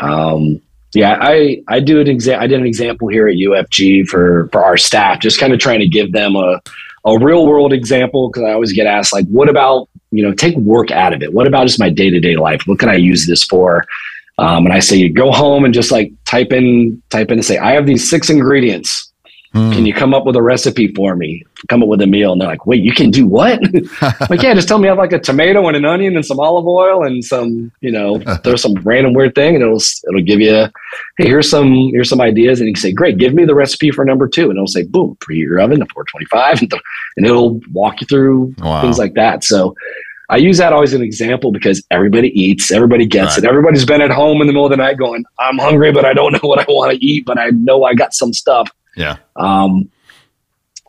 [0.00, 0.60] Um,
[0.94, 4.64] yeah, I I do an exa- I did an example here at UFG for for
[4.64, 6.60] our staff, just kind of trying to give them a
[7.04, 10.56] a real world example because I always get asked like, what about you know take
[10.56, 11.32] work out of it?
[11.32, 12.62] What about just my day to day life?
[12.66, 13.84] What can I use this for?
[14.38, 17.44] Um, and I say, you go home and just like type in type in and
[17.44, 19.03] say, I have these six ingredients.
[19.54, 19.70] Hmm.
[19.70, 21.44] Can you come up with a recipe for me?
[21.68, 22.32] Come up with a meal.
[22.32, 23.60] And they're like, wait, you can do what?
[24.28, 26.40] like, yeah, just tell me I have like a tomato and an onion and some
[26.40, 30.40] olive oil and some, you know, throw some random weird thing and it'll it'll give
[30.40, 30.66] you,
[31.18, 32.58] hey, here's some here's some ideas.
[32.58, 34.50] And you can say, great, give me the recipe for number two.
[34.50, 36.72] And it'll say, boom, preheat your oven to 425, and,
[37.16, 38.82] and it'll walk you through wow.
[38.82, 39.44] things like that.
[39.44, 39.76] So
[40.30, 43.44] I use that always as an example because everybody eats, everybody gets Right.
[43.44, 43.48] it.
[43.48, 46.12] Everybody's been at home in the middle of the night going, I'm hungry, but I
[46.12, 48.68] don't know what I want to eat, but I know I got some stuff.
[48.96, 49.16] Yeah.
[49.36, 49.90] Um,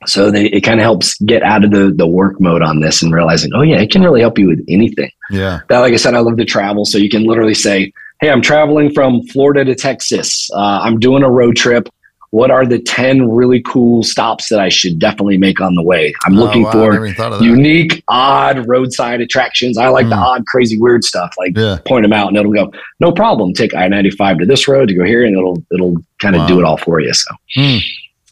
[0.06, 3.02] so they, it kind of helps get out of the, the work mode on this
[3.02, 5.12] and realizing, oh yeah, it can really help you with anything.
[5.30, 5.62] Yeah.
[5.70, 6.86] That, like I said, I love to travel.
[6.86, 7.92] So you can literally say,
[8.22, 10.50] Hey, I'm traveling from Florida to Texas.
[10.54, 11.90] Uh, I'm doing a road trip.
[12.32, 16.14] What are the 10 really cool stops that I should definitely make on the way?
[16.26, 17.46] I'm looking Oh, wow, for never even thought of that.
[17.46, 19.78] unique, odd roadside attractions.
[19.78, 20.24] I like the Hmm.
[20.24, 21.34] odd, crazy, weird stuff.
[21.38, 21.78] Like Yeah.
[21.86, 22.72] point them out, and it'll go.
[23.00, 23.54] No problem.
[23.54, 26.42] Take I ninety five to this road to go here, and it'll it'll kind of
[26.42, 26.48] Wow.
[26.48, 27.14] do it all for you.
[27.14, 27.30] So.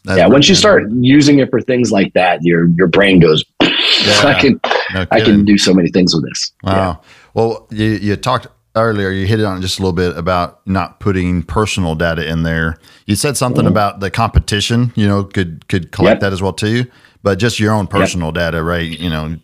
[0.06, 3.42] That's yeah, once you start using it for things like that, your your brain goes.
[3.62, 4.60] I can.
[4.92, 6.52] No I can do so many things with this.
[6.62, 7.00] Wow.
[7.32, 8.46] Well, you, you talked
[8.76, 12.42] earlier, you hit it on just a little bit about not putting personal data in
[12.42, 12.76] there.
[13.06, 13.68] You said something Mhm.
[13.68, 16.20] about the competition, you know, could could collect Yep.
[16.20, 16.86] that as well too,
[17.22, 18.88] but just your own personal data, right?
[18.98, 19.36] You know,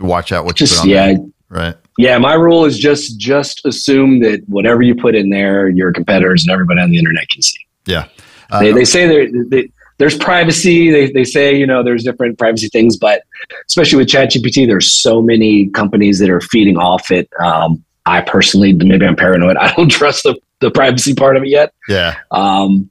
[0.00, 1.74] watch out what you Just put on yeah, there, right?
[1.98, 2.18] yeah.
[2.18, 6.52] My rule is just just assume that whatever you put in there, your competitors and
[6.52, 7.58] everybody on the internet can see.
[7.86, 8.04] Yeah.
[8.50, 10.90] Uh, they, they say there they, there's privacy.
[10.90, 13.22] They, they say you know there's different privacy things, but
[13.66, 17.28] especially with ChatGPT, there's so many companies that are feeding off it.
[17.42, 19.56] Um, I personally, maybe I'm paranoid.
[19.60, 21.72] I don't trust the, the privacy part of it yet.
[21.88, 22.16] yeah.
[22.30, 22.90] Um,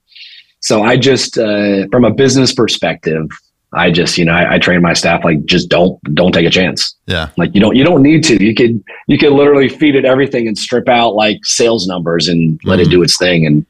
[0.59, 3.27] so I just, uh, from a business perspective,
[3.73, 6.49] I just you know I, I train my staff like just don't don't take a
[6.49, 6.95] chance.
[7.05, 7.29] Yeah.
[7.37, 8.41] Like you don't you don't need to.
[8.43, 12.59] You could you could literally feed it everything and strip out like sales numbers and
[12.63, 12.91] let it Mhm.
[12.91, 13.65] do its thing and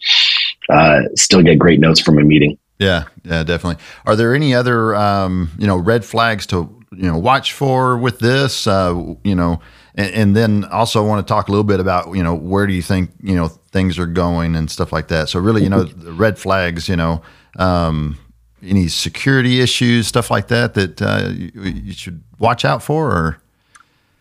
[0.70, 2.58] uh, still get great notes from a meeting.
[2.78, 3.84] Yeah, yeah, definitely.
[4.06, 8.20] Are there any other um, you know red flags to you know watch for with
[8.20, 8.68] this?
[8.68, 9.60] Uh, you know,
[9.98, 12.74] and, and then also want to talk a little bit about you know where do
[12.74, 15.28] you think you know things are going and stuff like that.
[15.28, 16.88] So really, you know, the red flags.
[16.88, 17.22] You know,
[17.58, 18.18] um,
[18.64, 23.12] any security issues, stuff like that that uh, you, you should watch out for.
[23.12, 23.42] Or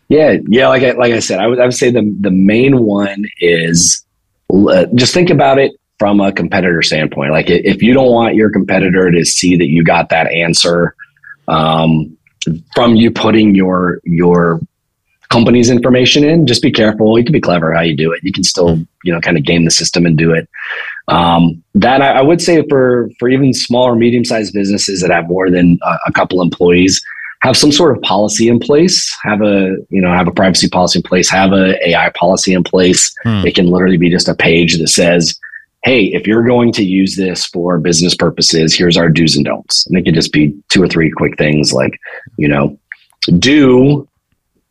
[0.09, 0.69] Yeah, yeah.
[0.69, 4.05] Like I, like I said, I would I would say the the main one is
[4.53, 7.33] uh, just think about it from a competitor standpoint.
[7.33, 10.95] Like if you don't want your competitor to see that you got that answer
[11.49, 12.17] um,
[12.75, 14.61] from you putting your your
[15.29, 17.19] company's information in, just be careful.
[17.19, 18.21] You can be clever how you do it.
[18.23, 20.49] You can still you know kind of game the system and do it.
[21.09, 25.11] Um, that I, I would say for for even small or medium sized businesses that
[25.11, 27.01] have more than a, a couple employees,
[27.43, 29.15] have some sort of policy in place.
[29.23, 31.29] Have a you know have a privacy policy in place.
[31.31, 33.15] Have a AI policy in place.
[33.23, 33.47] Hmm.
[33.47, 35.39] It can literally be just a page that says,
[35.85, 39.87] "Hey, if you're going to use this for business purposes, here's our do's and don'ts."
[39.87, 41.99] And it could just be two or three quick things like,
[42.37, 42.79] you know,
[43.39, 44.09] do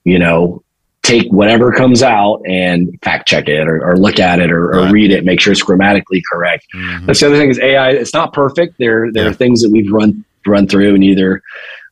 [0.05, 0.61] you know
[1.03, 4.89] take whatever comes out and fact check it or, or look at it or, or
[4.91, 6.65] read it, make sure it's grammatically correct.
[6.73, 7.05] Mhm.
[7.05, 7.91] That's the other thing is AI.
[7.91, 8.79] It's not perfect.
[8.79, 9.29] There, there Yeah.
[9.29, 11.41] are things that we've run run through and either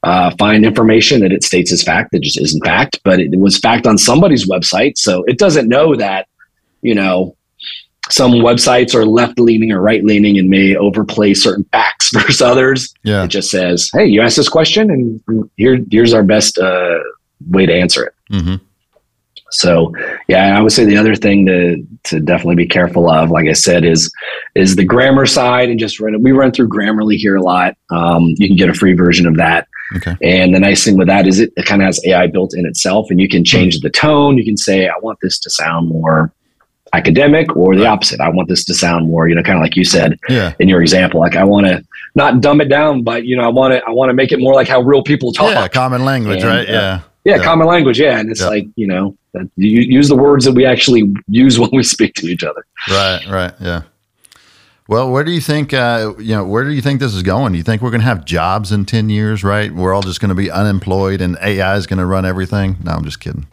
[0.03, 3.57] uh, find information that it states as fact that just isn't fact, but it was
[3.59, 6.27] fact on somebody's website, so it doesn't know that
[6.81, 7.35] you know
[8.09, 12.93] some websites are left leaning or right leaning and may overplay certain facts versus others.
[13.03, 16.97] yeah, It just says, "Hey, you asked this question, and here here's our best uh,
[17.49, 18.55] way to answer it." hmm
[19.51, 19.93] So
[20.27, 23.53] yeah, I would say the other thing to to definitely be careful of, like I
[23.53, 24.11] said, is
[24.55, 26.21] is the grammar side and just run.
[26.23, 27.75] We run through Grammarly here a lot.
[27.91, 29.67] Um, you can get a free version of that.
[29.97, 30.15] Okay.
[30.23, 32.65] And the nice thing with that is it, it kind of has AI built in
[32.65, 34.39] itself, and you can change the tone.
[34.39, 36.31] You can say, I want this to sound more
[36.93, 38.19] academic, or the opposite.
[38.19, 40.67] I want this to sound more, you know, kind of like you said yeah, in
[40.67, 41.19] your example.
[41.19, 41.83] Like I want to
[42.15, 44.39] not dumb it down, but you know, I want to I want to make it
[44.39, 45.49] more like how real people talk.
[45.51, 45.67] yeah.
[45.67, 46.69] Common language, And, right?
[46.69, 47.99] uh, Yeah, Yeah, common language.
[47.99, 48.47] Yeah, and it's Yeah.
[48.47, 52.13] like you know, that you use the words that we actually use when we speak
[52.15, 52.65] to each other.
[52.89, 53.53] right, right.
[53.61, 53.81] Yeah.
[54.89, 57.53] Well, where do you think uh, you know where do you think this is going?
[57.53, 59.43] Do you think we're going to have jobs in ten years?
[59.43, 62.75] Right, we're all just going to be unemployed, and AI is going to run everything.
[62.83, 63.47] No, I'm just kidding.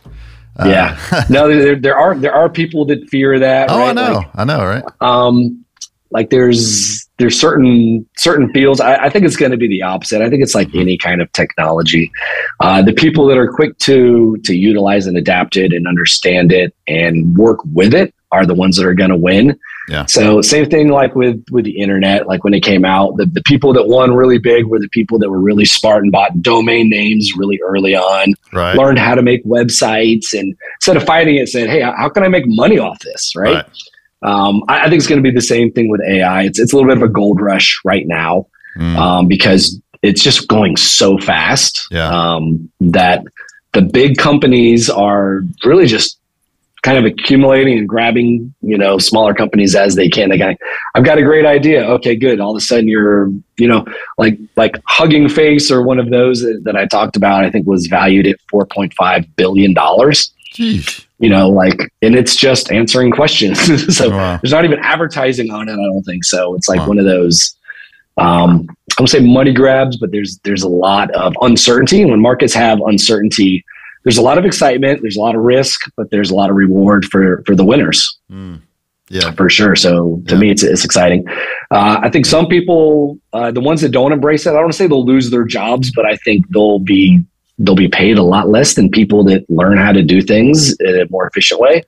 [0.59, 3.71] Uh, yeah, no, there, there are there are people that fear that.
[3.71, 3.91] Oh, right?
[3.91, 4.85] I know, like, I know, right?
[5.01, 5.65] Um,
[6.11, 8.81] like there's there's certain certain fields.
[8.81, 10.21] I, I think it's going to be the opposite.
[10.23, 10.79] I think it's like Mm-hmm.
[10.81, 12.11] any kind of technology.
[12.61, 16.75] Uh, the people that are quick to to utilize and adapt it and understand it
[16.89, 19.59] and work with it are the ones that are going to win.
[19.89, 20.07] Yeah.
[20.07, 22.29] So same thing like with with the internet.
[22.29, 25.19] Like when it came out, the, the people that won really big were the people
[25.19, 28.77] that were really smart and bought domain names really early on Right.
[28.77, 32.29] learned how to make websites and instead of fighting it said hey how can i
[32.29, 33.67] make money off this right, Right.
[34.23, 36.73] Um, I, I think it's going to be the same thing with ai it's, it's
[36.73, 38.47] a little bit of a gold rush right now
[38.79, 38.97] Mm.
[38.97, 42.09] um, because it's just going so fast Yeah.
[42.09, 43.25] um, that
[43.73, 46.19] the big companies are really just
[46.83, 50.31] kind of accumulating and grabbing you know smaller companies as they can.
[50.31, 50.55] They got
[50.95, 51.85] i've got a great idea.
[51.97, 52.39] Okay good.
[52.41, 53.85] All of a sudden you're you know
[54.19, 57.67] like like hugging face or one of those that, that i talked about i think
[57.67, 61.05] was valued at 4.5 billion dollars Jeez.
[61.19, 63.59] you know like and it's just answering questions
[63.97, 64.39] so Wow.
[64.43, 66.89] there's not even advertising on it i don't think so it's like Wow.
[66.89, 67.55] one of those
[68.17, 72.21] um i don't say money grabs but there's there's a lot of uncertainty and when
[72.21, 73.65] markets have uncertainty
[74.05, 76.57] there's a lot of excitement there's a lot of risk but there's a lot of
[76.57, 78.61] reward for for the winners Mm.
[79.09, 79.31] Yeah.
[79.33, 80.41] for sure so to Yeah.
[80.41, 81.27] me it's, it's exciting
[81.71, 84.73] uh, i think some people uh, the ones that don't embrace it i don't want
[84.73, 87.25] to say they'll lose their jobs but i think they'll be
[87.61, 91.01] they'll be paid a lot less than people that learn how to do things in
[91.01, 91.83] a more efficient way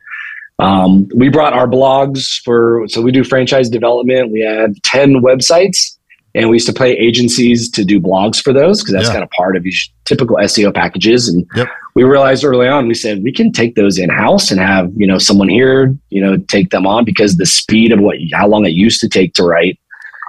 [0.58, 5.96] um, we brought our blogs for so we do franchise development we had 10 websites
[6.34, 9.12] and we used to pay agencies to do blogs for those because that's Yeah.
[9.14, 11.68] kind of part of your typical seo packages and Yep.
[11.94, 15.06] we realized early on we said we can take those in house and have you
[15.06, 18.64] know someone here you know take them on because the speed of what how long
[18.66, 19.78] it used to take to write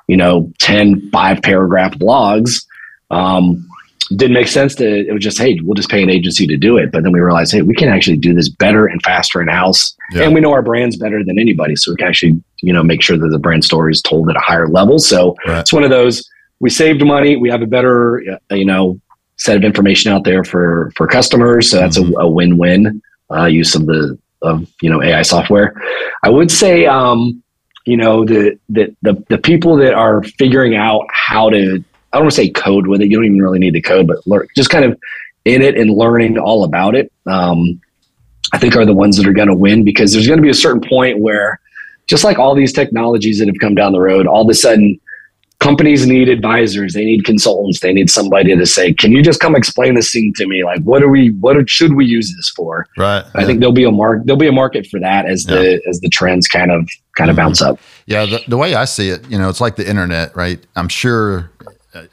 [0.07, 2.65] you know 10 five paragraph blogs
[3.11, 3.67] um,
[4.09, 6.77] didn't make sense to it was just hey we'll just pay an agency to do
[6.77, 6.91] it.
[6.91, 9.95] But then we realized hey we can actually do this better and faster in house.
[10.11, 10.23] Yeah.
[10.23, 11.75] and we know our brands better than anybody.
[11.75, 14.35] So we can actually you know make sure that the brand story is told at
[14.35, 14.99] a higher level.
[14.99, 15.59] So Right.
[15.59, 16.27] it's one of those
[16.59, 17.35] we saved money.
[17.35, 18.99] We have a better uh, you know
[19.37, 21.69] set of information out there for for customers.
[21.69, 22.13] So that's Mhm.
[22.17, 23.01] a, a win-win
[23.35, 25.73] uh, use of the of you know ai software.
[26.23, 27.41] I would say um
[27.85, 31.83] you know the the the, the people that are figuring out how to
[32.13, 34.07] i don't want to say code with it you don't even really need to code
[34.07, 34.97] but learn, just kind of
[35.45, 37.79] in it and learning all about it um
[38.53, 40.49] i think are the ones that are going to win because there's going to be
[40.49, 41.59] a certain point where
[42.07, 44.99] just like all these technologies that have come down the road all of a sudden
[45.59, 49.55] companies need advisors they need consultants they need somebody to say can you just come
[49.55, 52.85] explain this thing to me like what are we what should we use this for
[52.97, 53.23] Right.
[53.35, 56.01] i think there'll be a mark there'll be a market for that as the as
[56.01, 57.37] the trends kind of kind of Mhm.
[57.37, 60.35] bounce up Yeah, the, the way I see it, you know, it's like the internet,
[60.35, 60.59] right?
[60.75, 61.49] I'm sure,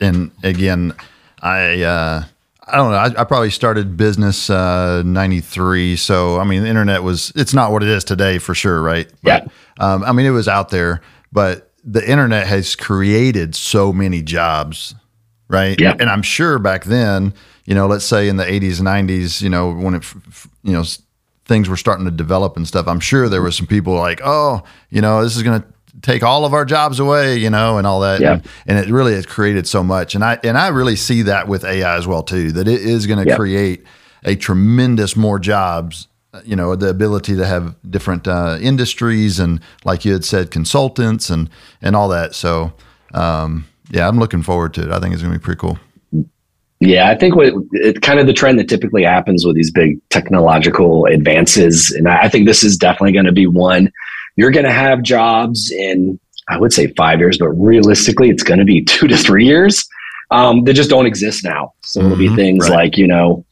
[0.01, 0.95] and again,
[1.41, 2.25] I uh,
[2.67, 2.97] I don't know.
[2.97, 7.73] I, I probably started business uh, '93, so I mean, the internet was it's not
[7.73, 9.11] what it is today for sure, right?
[9.23, 11.01] But, Um, I mean, it was out there,
[11.33, 14.95] but the internet has created so many jobs,
[15.49, 15.81] right?
[15.81, 15.97] Yeah.
[15.99, 17.33] And I'm sure back then,
[17.65, 20.05] you know, let's say in the 80s, 90s, you know, when it,
[20.63, 20.85] you know,
[21.47, 24.63] things were starting to develop and stuff, I'm sure there were some people like, oh,
[24.91, 25.69] you know, this is going to
[26.03, 28.21] take all of our jobs away, you know, and all that.
[28.21, 28.33] Yeah.
[28.35, 30.15] And, and it really has created so much.
[30.15, 33.07] And I, and I really see that with AI as well, too, that it is
[33.07, 33.37] going to Yeah.
[33.37, 33.85] create
[34.25, 36.07] a tremendous more jobs
[36.45, 41.29] you know the ability to have different uh, industries and like you had said consultants
[41.29, 41.51] and
[41.83, 42.73] and all that so
[43.15, 45.77] um, yeah i'm looking forward to it i think it's going to be pretty cool
[46.79, 49.99] Yeah, I think what it kind of the trend that typically happens with these big
[50.09, 53.91] technological advances, and I I think this is definitely going to be one.
[54.41, 56.19] You're going to have jobs in,
[56.49, 59.87] I would say five years, but realistically, it's going to be two to three years
[60.31, 61.75] um, that just don't exist now.
[61.83, 62.77] So it'll be Mhm, things right.
[62.77, 63.45] like you know,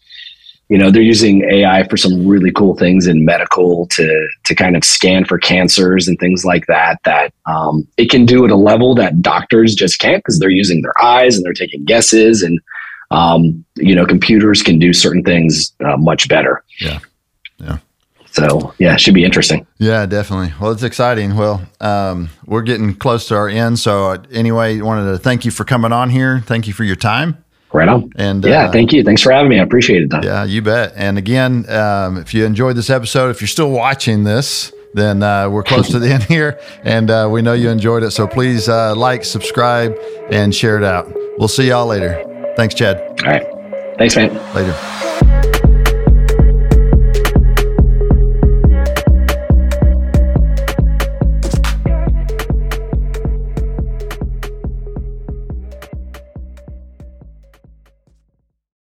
[0.71, 4.77] you know, they're using AI for some really cool things in medical to to kind
[4.79, 7.01] of scan for cancers and things like that.
[7.05, 10.81] That um, it can do at a level that doctors just can't because they're using
[10.81, 12.59] their eyes and they're taking guesses and
[13.11, 16.63] um, you know, computers can do certain things uh, much better.
[16.81, 17.01] Yeah.
[17.59, 17.79] Yeah.
[18.33, 19.67] So yeah, it should be interesting.
[19.79, 24.19] yeah definitely well it's exciting well um, we're getting close to our end so uh,
[24.31, 27.89] anyway wanted to thank you for coming on here thank you for your time Right
[27.89, 28.11] on.
[28.17, 29.05] and Yeah, uh, thank you.
[29.05, 29.61] Thanks for having me.
[29.61, 30.09] I appreciate it.
[30.09, 30.23] Don.
[30.23, 30.95] Yeah, you bet.
[30.97, 35.51] And again, um, if you enjoyed this episode, if you're still watching this, then uh,
[35.51, 38.13] we're close to the end here, and uh, we know you enjoyed it.
[38.13, 39.95] So please uh, like, subscribe,
[40.31, 41.13] and share it out.
[41.39, 42.25] We'll see y'all later.
[42.57, 42.97] Thanks, Chad.
[43.23, 43.47] All right.
[43.99, 44.33] Thanks, man.
[44.55, 45.08] Later.